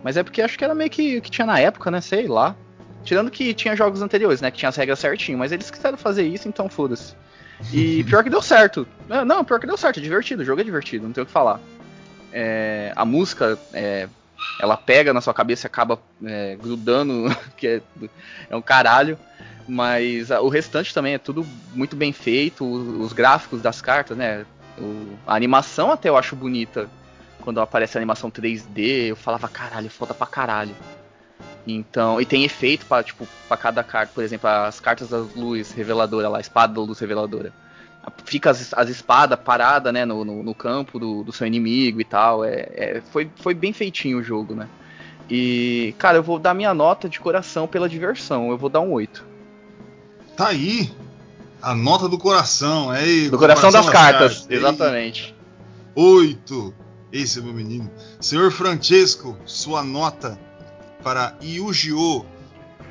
[0.02, 2.00] Mas é porque acho que era meio que o que tinha na época, né?
[2.00, 2.54] Sei lá.
[3.04, 4.50] Tirando que tinha jogos anteriores, né?
[4.50, 5.38] Que tinha as regras certinho.
[5.38, 7.14] Mas eles quiseram fazer isso, então foda-se.
[7.72, 8.86] E pior que deu certo.
[9.10, 9.98] É, Não, pior que deu certo.
[9.98, 10.42] É divertido.
[10.42, 11.60] O jogo é divertido, não tem o que falar.
[12.32, 14.08] É, a música, é,
[14.60, 17.24] ela pega na sua cabeça e acaba é, grudando,
[17.56, 17.82] que é,
[18.50, 19.18] é um caralho.
[19.66, 21.44] Mas a- o restante também é tudo
[21.74, 22.64] muito bem feito.
[22.64, 24.44] o- Os gráficos das cartas, né?
[24.78, 26.88] o- a animação até eu acho bonita.
[27.40, 30.74] Quando aparece a animação 3D, eu falava, caralho, foda pra caralho.
[31.66, 34.12] Então, e tem efeito para tipo, pra cada carta.
[34.14, 37.52] Por exemplo, as cartas da luz reveladora lá, a espada da luz reveladora.
[38.24, 42.04] Fica as, as espadas paradas, né, no, no, no campo do, do seu inimigo e
[42.04, 42.44] tal.
[42.44, 44.66] É, é- foi, foi bem feitinho o jogo, né?
[45.28, 48.50] E, cara, eu vou dar minha nota de coração pela diversão.
[48.50, 49.26] Eu vou dar um 8.
[50.36, 50.90] Tá aí.
[51.60, 52.94] A nota do coração.
[52.94, 55.34] É, Do coração das cartas, exatamente.
[55.94, 56.72] Oito.
[57.12, 57.90] Esse é meu menino.
[58.20, 60.38] Senhor Francesco, sua nota
[61.02, 62.24] para Yu-Gi-Oh!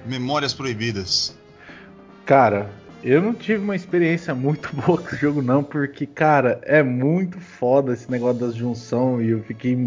[0.06, 1.36] Memórias Proibidas.
[2.26, 2.70] Cara,
[3.04, 7.40] eu não tive uma experiência muito boa com o jogo, não, porque, cara, é muito
[7.40, 9.78] foda esse negócio das junção e eu fiquei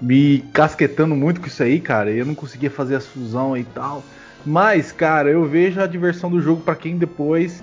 [0.00, 2.10] me casquetando muito com isso aí, cara.
[2.10, 4.04] E eu não conseguia fazer as fusão e tal.
[4.44, 7.62] Mas, cara, eu vejo a diversão do jogo pra quem depois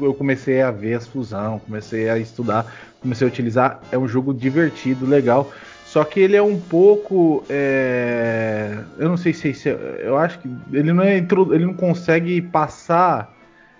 [0.00, 2.66] eu comecei a ver as fusão, comecei a estudar,
[3.00, 3.80] comecei a utilizar.
[3.90, 5.50] É um jogo divertido, legal.
[5.84, 7.44] Só que ele é um pouco.
[7.50, 9.52] é, Eu não sei se.
[9.98, 13.34] Eu acho que ele não, é ele não consegue passar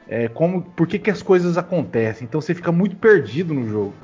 [0.08, 2.24] é, como, por que, que as coisas acontecem.
[2.24, 3.94] Então você fica muito perdido no jogo.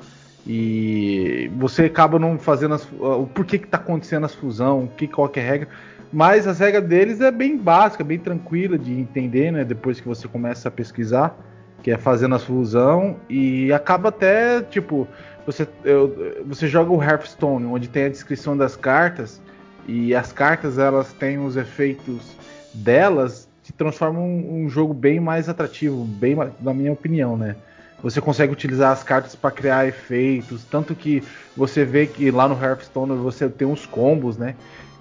[0.45, 5.27] E você acaba não fazendo as, o porquê que tá acontecendo as fusão, que qual
[5.27, 5.67] que é a regra.
[6.11, 9.63] Mas as regras deles é bem básica, bem tranquila de entender, né?
[9.65, 11.37] Depois que você começa a pesquisar,
[11.83, 15.07] que é fazendo as fusão e acaba até tipo
[15.45, 19.41] você, eu- você joga o Hearthstone, onde tem a descrição das cartas
[19.89, 22.37] E as cartas elas têm os efeitos
[22.73, 27.55] delas que transformam um, um jogo bem mais atrativo, bem na minha opinião, né?
[28.01, 31.23] Você consegue utilizar as cartas para criar efeitos, tanto que
[31.55, 34.55] você vê que lá no Hearthstone você tem uns combos, né?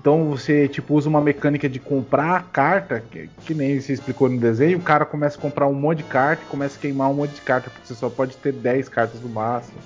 [0.06, 4.38] Então você tipo usa uma mecânica de comprar carta, que, que nem você explicou no
[4.38, 7.14] desenho, o cara começa a comprar um monte de carta e começa a queimar um
[7.14, 9.82] monte de carta, porque você só pode ter 10 cartas no máximo.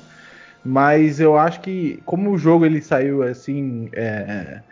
[0.63, 4.63] Mas eu acho que como o jogo ele saiu assim é,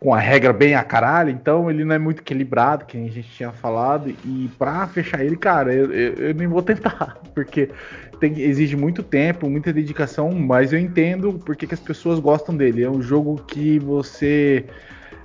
[0.00, 3.22] com a regra bem a caralho, então ele não é muito equilibrado, que a gente
[3.22, 4.14] tinha falado.
[4.24, 7.68] E pra fechar ele, cara, eu, eu, eu nem vou tentar, porque
[8.20, 12.84] tem, exige muito tempo, muita dedicação, mas eu entendo porque que as pessoas gostam dele.
[12.84, 14.64] É um jogo que você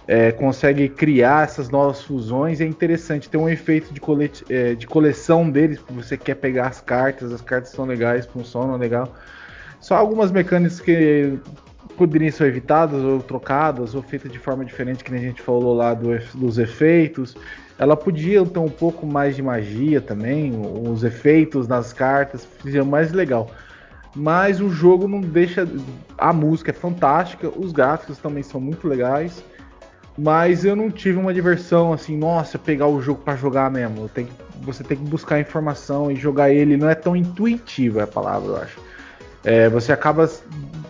[0.07, 2.59] é, consegue criar essas novas fusões.
[2.59, 6.81] É interessante, tem um efeito de, colete, é, de coleção deles, você quer pegar as
[6.81, 9.15] cartas, as cartas são legais, funcionam legal.
[9.79, 11.37] Só algumas mecânicas que
[11.93, 15.73] poderiam ser evitadas ou trocadas ou feitas de forma diferente, que nem a gente falou
[15.73, 17.35] lá do, dos efeitos.
[17.77, 20.53] Ela podia ter um pouco mais de magia também,
[20.87, 23.49] os efeitos nas cartas fizeram mais legal.
[24.15, 25.67] Mas o jogo não deixa.
[26.17, 29.43] A música é fantástica, os gráficos também são muito legais.
[30.15, 34.07] Mas eu não tive uma diversão assim, nossa, pegar o jogo para jogar mesmo.
[34.07, 34.27] Tem,
[34.61, 36.77] você tem que buscar informação e jogar ele.
[36.77, 38.79] Não é tão intuitivo é a palavra, eu acho.
[39.43, 40.29] É, você acaba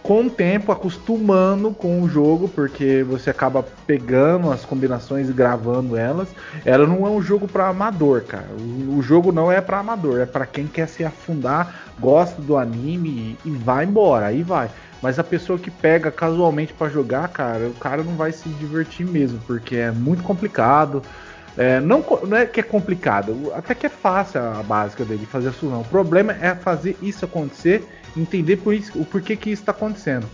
[0.04, 5.96] com o tempo acostumando com o jogo, porque você acaba pegando as combinações e gravando
[5.96, 6.28] elas.
[6.66, 8.50] Ela não é um jogo para amador, cara.
[8.60, 12.58] O, o, jogo não é para amador, é para quem quer se afundar, gosta do
[12.58, 14.70] anime e, e, vai embora, aí vai.
[15.02, 19.06] Mas a pessoa que pega casualmente para jogar, cara, o cara não vai se divertir
[19.06, 21.02] mesmo, porque é muito complicado.
[21.58, 25.50] É, não, não, é que é complicado, até que é fácil a básica dele fazer
[25.50, 25.82] a fusão.
[25.82, 27.84] O problema é fazer isso acontecer
[28.18, 30.28] entender por isso, o porquê que isso está acontecendo.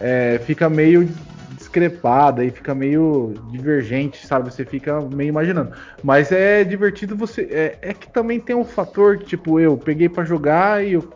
[0.00, 1.08] É, fica meio
[1.56, 4.52] discrepado e fica meio divergente, sabe?
[4.52, 5.72] Você fica meio imaginando.
[6.02, 7.42] Mas é divertido você.
[7.50, 11.08] É, é que também tem um fator que, tipo, eu peguei para jogar e eu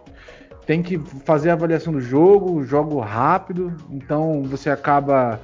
[0.66, 5.40] tenho que fazer a avaliação do jogo, jogo rápido, então você acaba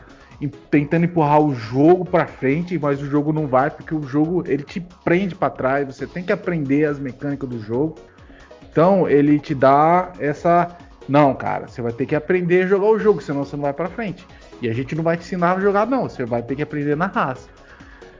[0.49, 4.63] tentando empurrar o jogo para frente, mas o jogo não vai porque o jogo ele
[4.63, 5.87] te prende para trás.
[5.87, 7.97] Você tem que aprender as mecânicas do jogo.
[8.71, 10.77] Então ele te dá essa.
[11.09, 13.73] Não, cara, você vai ter que aprender a jogar o jogo, senão você não vai
[13.73, 14.27] para frente.
[14.61, 16.09] E a gente não vai te ensinar a jogar, não.
[16.09, 17.49] Você vai ter que aprender na raça.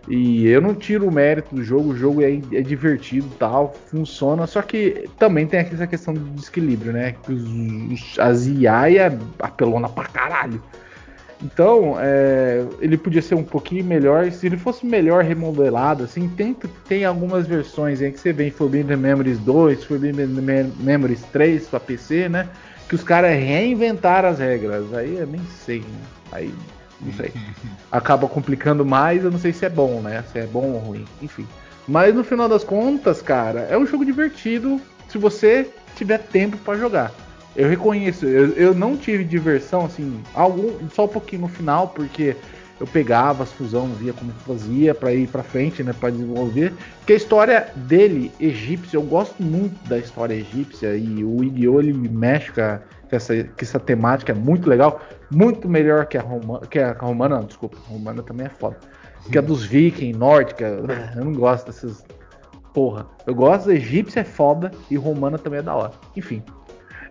[0.07, 4.47] E eu não tiro o mérito do jogo, o jogo é, é divertido tal, funciona,
[4.47, 7.13] só que também tem essa questão do desequilíbrio, né?
[7.23, 10.63] Que os, as IA é apelona pra caralho.
[11.43, 14.31] Então, é, ele podia ser um pouquinho melhor.
[14.31, 16.57] Se ele fosse melhor remodelado, assim, tem,
[16.89, 20.29] tem algumas versões aí que você vê em Forbidden Memories 2, Forbidden
[20.79, 22.49] Memories 3 para PC, né?
[22.89, 24.93] Que os caras reinventaram as regras.
[24.95, 26.01] Aí eu nem sei, né?
[26.33, 26.55] Aí,
[27.01, 27.33] não sei.
[27.91, 30.25] Acaba complicando mais, eu não sei se é bom, né?
[30.33, 31.47] Se é bom ou ruim, enfim.
[31.87, 36.79] Mas no final das contas, cara, é um jogo divertido se você tiver tempo para
[36.79, 37.13] jogar.
[37.57, 42.37] Eu reconheço, eu, eu não tive diversão, assim, algum, só um pouquinho no final, porque
[42.81, 46.73] eu pegava as fusões, via como fazia para ir para frente, né, para desenvolver.
[46.99, 51.81] Porque a história dele, egípcia, eu gosto muito da história egípcia e o Yu-Gi-Oh!
[51.81, 52.61] ele mexe com,
[53.15, 55.01] essa, essa temática, é muito legal,
[55.31, 58.77] muito melhor que a romana, que a romana, não, desculpa, a romana também é foda.
[59.31, 60.65] Que a dos vikings, nórdica,
[61.17, 62.05] eu não gosto dessas
[62.75, 63.07] porra.
[63.25, 65.93] Eu gosto egípcia é foda e romana também é da hora.
[66.17, 66.43] Enfim,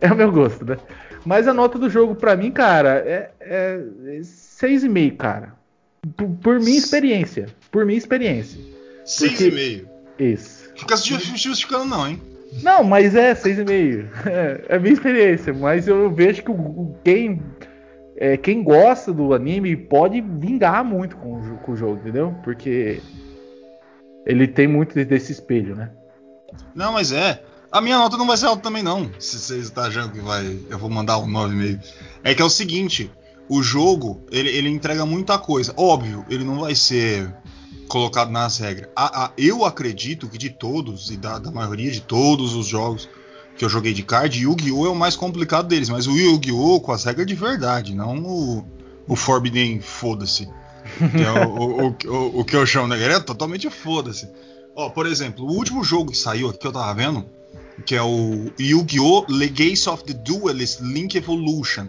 [0.07, 0.77] é o meu gosto, né?
[1.25, 3.77] Mas a nota do jogo para mim, cara, é, é
[4.19, 5.53] 6,5, cara.
[6.17, 7.47] Por, por, minha experiência.
[7.71, 8.59] Por minha experiência.
[9.05, 9.85] 6,5?
[10.19, 10.71] Isso.
[10.75, 12.21] Fica se justificando não, hein?
[12.61, 14.09] Não, mas é 6,5.
[14.29, 15.53] É, é minha experiência.
[15.53, 17.41] Mas eu vejo que o, quem,
[18.17, 22.35] é, quem gosta do anime pode vingar muito com o, com o jogo, entendeu?
[22.43, 23.01] Porque
[24.25, 25.89] ele tem muito desse espelho, né?
[26.75, 27.41] Não, mas é.
[27.73, 29.09] A minha nota não vai ser alta também, não.
[29.17, 30.59] Se você está achando que vai.
[30.69, 31.83] Eu vou mandar um 9,5.
[32.23, 33.09] É que é o seguinte:
[33.49, 35.73] o jogo, ele, ele entrega muita coisa.
[35.75, 37.33] Óbvio, ele não vai ser
[37.87, 38.91] colocado nas regras.
[38.95, 43.09] A, a, eu acredito que de todos, e da, da, maioria de todos os jogos
[43.57, 44.85] que eu joguei de card, Yu-Gi-Oh!
[44.85, 45.89] é o mais complicado deles.
[45.89, 46.79] Mas o Yu-Gi-Oh!
[46.79, 48.65] com as regras de verdade, não o,
[49.07, 50.47] o Forbidden Foda-se.
[51.01, 53.03] É o, o, o, o, que eu chamo, né?
[53.03, 54.29] Ele é totalmente foda-se.
[54.75, 57.25] Ó, por exemplo, o último jogo que saiu aqui que eu tava vendo
[57.85, 59.25] que é o Yu-Gi-Oh!
[59.29, 61.87] Legacy of the Duelist Link Evolution.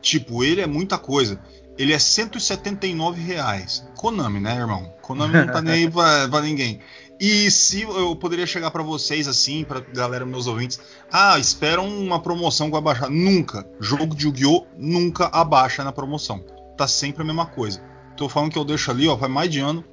[0.00, 1.40] Tipo, ele é muita coisa.
[1.78, 3.86] Ele é 179 reais.
[3.96, 4.92] Konami, né, irmão?
[5.02, 6.80] Konami não tá nem aí pra, pra ninguém.
[7.18, 10.78] E se eu poderia chegar para vocês assim, pra galera, meus ouvintes,
[11.10, 13.10] ah, esperam uma promoção que vai baixar.
[13.10, 13.66] Nunca.
[13.80, 14.66] Jogo de Yu-Gi-Oh!
[14.76, 16.44] nunca abaixa na promoção.
[16.76, 17.80] Tá sempre a mesma coisa.
[18.16, 19.84] tô falando que eu deixo ali, ó, faz mais de ano.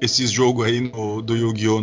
[0.00, 1.80] Esses jogos aí no- do Yu-Gi-Oh!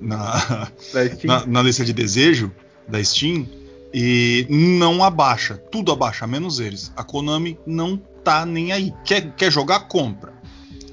[0.00, 0.68] na,
[1.24, 2.50] na, na lista de desejo
[2.88, 3.46] da Steam
[3.92, 5.56] e não abaixa.
[5.70, 6.92] Tudo abaixa, menos eles.
[6.96, 8.92] A Konami não tá nem aí.
[9.04, 9.80] Quer, quer jogar?
[9.80, 10.32] Compra.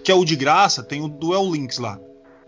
[0.04, 0.84] Quer o de graça?
[0.84, 2.00] Tem o Duel Links lá.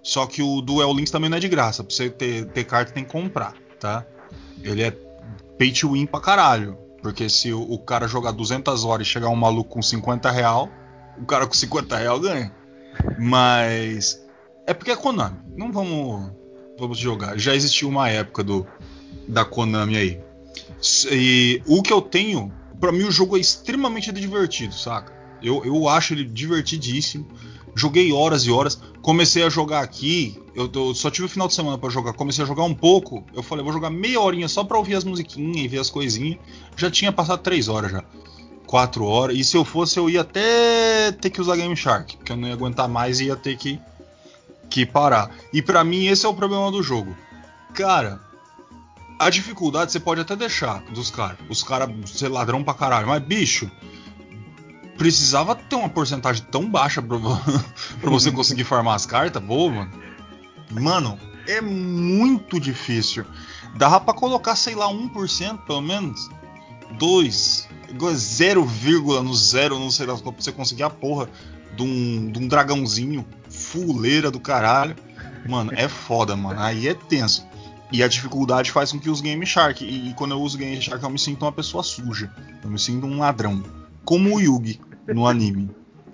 [0.01, 1.83] Só que o Duel Links também não é de graça.
[1.83, 4.05] Pra você ter, ter carta tem que comprar, tá?
[4.63, 4.91] Ele é
[5.57, 6.77] pay to win pra caralho.
[7.01, 10.69] Porque se o, o cara jogar 200 horas e chegar um maluco com 50 real,
[11.21, 12.51] o cara com 50 real ganha.
[13.17, 14.21] Mas
[14.65, 15.37] é porque é Konami.
[15.55, 16.31] Não vamos
[16.77, 17.37] vamos jogar.
[17.37, 18.65] Já existiu uma época do
[19.27, 20.19] da Konami aí.
[21.11, 25.13] E o que eu tenho, pra mim o jogo é extremamente divertido, saca?
[25.41, 27.27] Eu, eu acho ele divertidíssimo.
[27.75, 28.81] Joguei horas e horas.
[29.01, 30.41] Comecei a jogar aqui.
[30.55, 32.13] Eu, eu só tive o final de semana pra jogar.
[32.13, 33.23] Comecei a jogar um pouco.
[33.33, 36.39] Eu falei, vou jogar meia horinha só pra ouvir as musiquinhas e ver as coisinhas.
[36.75, 38.03] Já tinha passado três horas já.
[38.69, 39.35] Quatro horas.
[39.35, 42.15] E se eu fosse, eu ia até ter que usar Game Shark.
[42.17, 43.79] Porque eu não ia aguentar mais e ia ter que,
[44.69, 45.31] que parar.
[45.51, 47.17] E pra mim esse é o problema do jogo.
[47.73, 48.21] Cara,
[49.17, 51.39] a dificuldade você pode até deixar dos caras.
[51.49, 53.07] Os caras ser ladrão pra caralho.
[53.07, 53.71] Mas, bicho,
[54.99, 57.17] precisava ter uma porcentagem tão baixa pra,
[57.99, 59.41] pra você conseguir farmar as cartas.
[59.41, 59.91] Boa, mano.
[60.69, 63.25] Mano, é muito difícil.
[63.75, 66.29] Dava pra colocar, sei lá, 1% pelo menos.
[66.97, 67.67] 2,
[68.13, 68.65] 0,
[69.23, 71.29] no zero, não sei lá, pra você conseguir a porra
[71.75, 74.95] de um, de um dragãozinho fuleira do caralho.
[75.47, 76.59] Mano, é foda, mano.
[76.59, 77.47] Aí é tenso.
[77.91, 79.83] E a dificuldade faz com que os Game Shark.
[79.83, 82.31] E, e quando eu uso Game Shark, eu me sinto uma pessoa suja.
[82.63, 83.63] Eu me sinto um ladrão.
[84.05, 85.69] Como o Yugi no anime.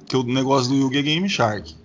[0.06, 1.76] Que o negócio do Yugi é Game Shark.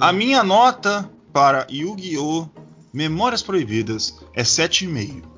[0.00, 2.48] A minha nota para Yu-Gi-Oh!
[2.92, 5.35] Memórias Proibidas é 7,5.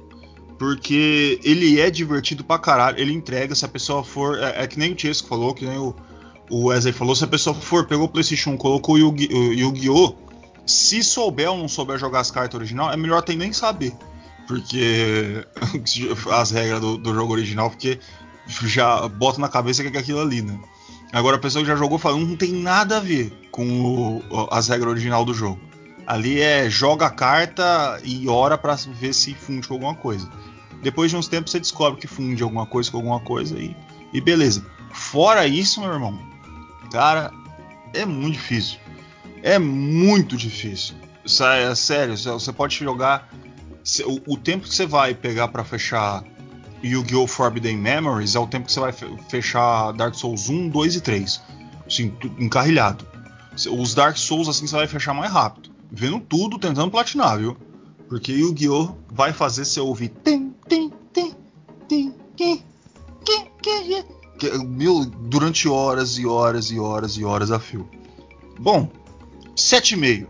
[0.59, 2.99] Porque ele é divertido pra caralho.
[2.99, 4.39] Ele entrega, se a pessoa for.
[4.39, 5.95] É, é que nem o Chesco falou, que nem o,
[6.51, 7.15] o Wesley falou.
[7.15, 10.15] Se a pessoa for, pegou o PlayStation 1, colocou o Yu-Gi- o Yu-Gi-Oh!
[10.67, 13.93] se souber ou não souber jogar as cartas original, é melhor até nem saber.
[14.47, 15.47] Porque
[16.33, 17.99] as regras do, do jogo original, porque
[18.47, 20.59] já bota na cabeça que é aquilo ali, né?
[21.13, 24.69] Agora a pessoa que já jogou fala, não tem nada a ver com o- as
[24.69, 25.59] regras original do jogo.
[26.07, 30.29] Ali é joga a carta e ora pra ver se funde com alguma coisa.
[30.83, 33.77] Depois de uns tempos você descobre que funde alguma coisa com alguma coisa e,
[34.13, 34.65] e beleza.
[34.93, 36.19] Fora isso, meu irmão,
[36.93, 37.31] cara,
[37.93, 38.79] é muito difícil.
[39.43, 40.95] É muito difícil.
[41.25, 43.29] É sério, você- você pode jogar.
[44.05, 46.23] O, o tempo que você vai pegar pra fechar
[46.83, 47.27] Yu-Gi-Oh!
[47.27, 51.01] Forbidden Memories é o tempo que você vai fe- fechar Dark Souls 1, 2 e
[51.01, 51.41] 3.
[51.87, 53.07] Assim, encarrilhado.
[53.71, 55.71] Os Dark Souls assim você vai fechar mais rápido.
[55.91, 57.57] Vendo tudo, tentando platinar, viu?
[58.09, 58.95] Porque Yu-Gi-Oh!
[59.11, 60.11] vai fazer você ouvir.
[60.25, 61.35] Tim, tim, tim,
[61.89, 62.63] tim, tim,
[63.25, 64.05] tim, tim,
[64.39, 67.89] que- meu, durante horas e horas e horas e horas a fio.
[68.59, 68.89] Bom,
[69.57, 70.27] 7,5.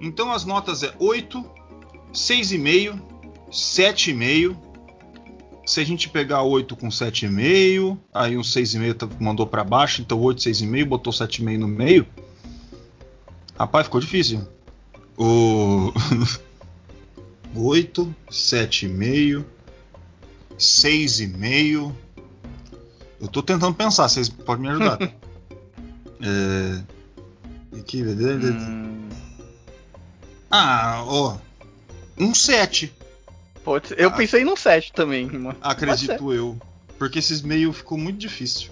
[0.00, 1.42] Então as notas é 8,
[2.12, 3.00] 6,5,
[3.50, 4.56] 7,5.
[5.66, 10.20] Se a gente pegar 8 com 7,5, aí um 6,5 tá- mandou pra baixo, então
[10.20, 12.06] 8, 6,5, botou 7,5 no meio.
[13.58, 14.46] Rapaz, ficou difícil.
[15.18, 15.92] O
[17.56, 19.44] 8, 7,5,
[20.58, 21.92] 6,5.
[23.20, 24.98] Eu tô tentando pensar, vocês podem me ajudar.
[26.20, 26.82] é...
[27.78, 28.02] Aqui?
[28.02, 29.08] Hum,
[30.50, 31.38] Ah, ó.
[32.18, 32.92] Um 7,
[33.64, 34.00] pode ser.
[34.00, 34.12] eu Ah.
[34.12, 35.56] pensei num 7 também, mano.
[35.60, 36.58] acredito eu.
[36.98, 38.70] Porque esses meio ficou muito difícil.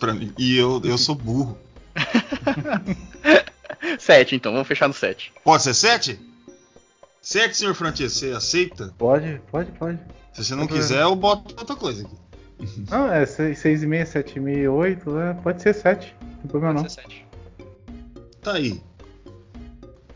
[0.00, 0.32] pra mim.
[0.36, 1.56] E eu, eu sou burro.
[3.98, 5.32] 7, então, vamos fechar no 7.
[5.44, 6.18] Pode ser 7?
[7.28, 8.94] 7, senhor Francisco, você aceita?
[8.96, 9.98] Pode, pode, pode.
[10.32, 10.68] Se você não Uhum.
[10.68, 12.16] quiser, eu boto outra coisa aqui.
[12.90, 16.16] Não, é 6,5, 7,5, 8, é, pode ser 7.
[16.22, 16.82] Não tem problema não.
[16.84, 17.26] Pode ser 7.
[18.40, 18.80] Tá aí.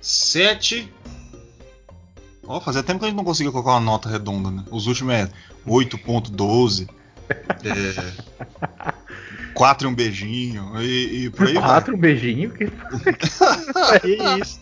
[0.01, 0.91] 7.
[2.47, 4.65] Ó, fazia tempo que a gente não conseguia colocar uma nota redonda, né?
[4.71, 5.29] Os últimos é
[5.67, 6.89] 8.12.
[7.65, 8.13] É,
[9.55, 10.83] 4 e um beijinho.
[10.83, 11.63] E, e por aí vai.
[11.63, 12.51] 4, um beijinho.
[12.51, 12.67] Que...
[14.01, 14.61] Que isso.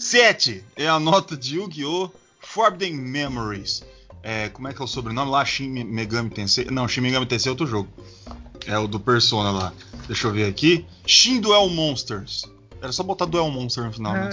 [0.00, 2.10] 7 é a nota de Yu-Gi-Oh!
[2.40, 3.84] Forbidden Memories.
[4.22, 5.44] É, como é que é o sobrenome lá?
[5.44, 6.64] Shin Megami Tensei?
[6.64, 7.86] Não, Shin Megami Tensei é outro jogo.
[8.66, 9.74] É o do Persona lá.
[10.06, 10.86] Deixa eu ver aqui.
[11.06, 12.46] Shin Duel Monsters.
[12.80, 14.30] Era só botar Duel Monster no final, né?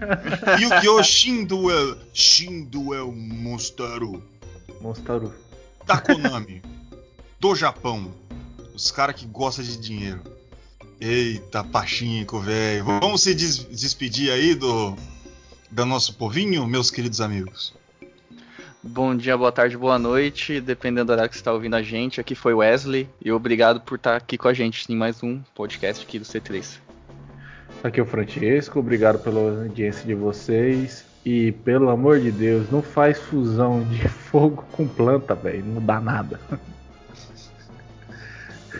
[0.58, 1.02] Yu-Gi-Oh!
[1.02, 1.98] Shin Duel.
[2.14, 4.22] Shin Duel Monstero.
[5.86, 6.62] Da Konami.
[7.38, 8.10] do Japão.
[8.74, 10.22] Os caras que gostam de dinheiro.
[11.06, 12.82] Eita, Pachinko, velho.
[12.86, 14.96] Vamos se des- despedir aí do,
[15.70, 17.74] do nosso povinho, meus queridos amigos.
[18.82, 22.22] Bom dia, boa tarde, boa noite, dependendo do horário que você está ouvindo a gente.
[22.22, 26.06] Aqui foi Wesley e obrigado por estar aqui com a gente em mais um podcast
[26.06, 26.78] aqui do C3.
[27.82, 31.04] Aqui é o Francesco, obrigado pela audiência de vocês.
[31.22, 35.64] E pelo amor de Deus, não faz fusão de fogo com planta, velho.
[35.66, 36.40] Não dá nada.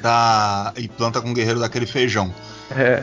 [0.00, 0.72] Da...
[0.76, 2.34] E planta com guerreiro daquele feijão.
[2.70, 3.02] É.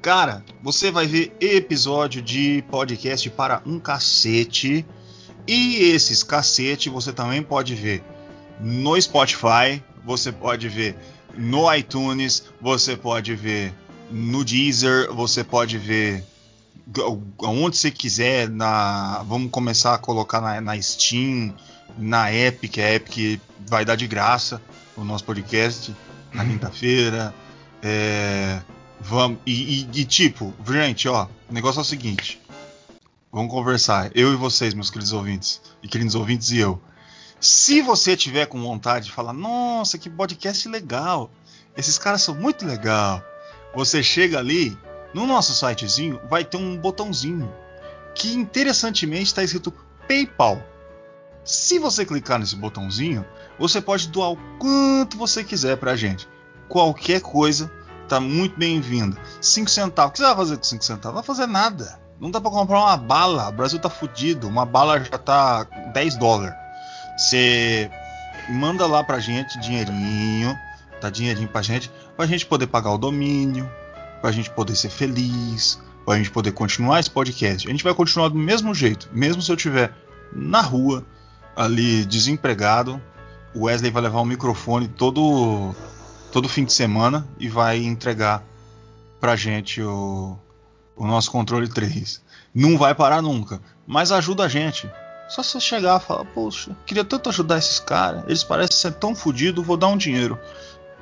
[0.00, 4.86] Cara, você vai ver episódio de podcast para um cacete.
[5.46, 8.02] E esses cacete você também pode ver
[8.60, 10.96] no Spotify, você pode ver
[11.36, 13.72] no iTunes, você pode ver
[14.10, 16.24] no Deezer, você pode ver
[17.38, 18.48] onde você quiser.
[18.48, 21.54] Na, vamos começar a colocar na, na Steam,
[21.98, 24.60] na Epic, a Epic vai dar de graça
[24.96, 25.94] o nosso podcast
[26.32, 27.34] na quinta-feira.
[27.82, 28.60] É,
[29.00, 32.40] vamos e, e, e, tipo, gente, ó, o negócio é o seguinte.
[33.34, 36.80] Vamos conversar, eu e vocês, meus queridos ouvintes, e queridos ouvintes e eu.
[37.40, 41.28] Se você tiver com vontade de falar, nossa, que podcast legal,
[41.76, 43.20] esses caras são muito legal.
[43.74, 44.78] Você chega ali,
[45.12, 47.52] no nosso sitezinho, vai ter um botãozinho
[48.14, 49.74] que interessantemente está escrito
[50.06, 50.62] PayPal.
[51.44, 53.26] Se você clicar nesse botãozinho,
[53.58, 56.28] você pode doar o quanto você quiser pra gente.
[56.68, 57.68] Qualquer coisa
[58.08, 59.20] tá muito bem-vinda.
[59.40, 60.10] 5 centavos.
[60.10, 61.16] O que você vai fazer com 5 centavos?
[61.16, 62.03] Não vai fazer nada.
[62.20, 63.48] Não dá para comprar uma bala.
[63.48, 64.48] O Brasil tá fudido.
[64.48, 66.54] Uma bala já tá 10 dólares.
[67.16, 67.90] Você
[68.48, 70.56] manda lá pra gente dinheirinho,
[71.00, 73.70] dá dinheirinho pra gente, pra gente poder pagar o domínio,
[74.20, 77.66] pra gente poder ser feliz, pra gente poder continuar esse podcast.
[77.66, 79.92] A gente vai continuar do mesmo jeito, mesmo se eu tiver
[80.32, 81.04] na rua,
[81.56, 83.00] ali desempregado,
[83.54, 85.74] o Wesley vai levar um microfone todo
[86.32, 88.42] todo fim de semana e vai entregar
[89.20, 90.36] pra gente o,
[90.96, 92.22] o nosso controle 3.
[92.54, 94.90] Não vai parar nunca, mas ajuda a gente.
[95.28, 99.14] Só você chegar e falar, poxa, queria tanto ajudar esses caras, eles parecem ser tão
[99.14, 100.38] fodidos, vou dar um dinheiro.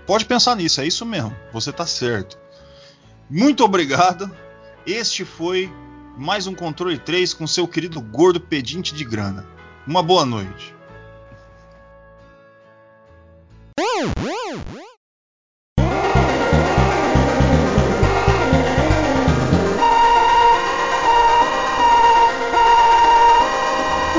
[0.07, 2.38] Pode pensar nisso, é isso mesmo, você tá certo.
[3.28, 4.30] Muito obrigado.
[4.86, 5.72] Este foi
[6.16, 9.47] mais um controle 3 com seu querido gordo pedinte de grana.
[9.86, 10.74] Uma boa noite.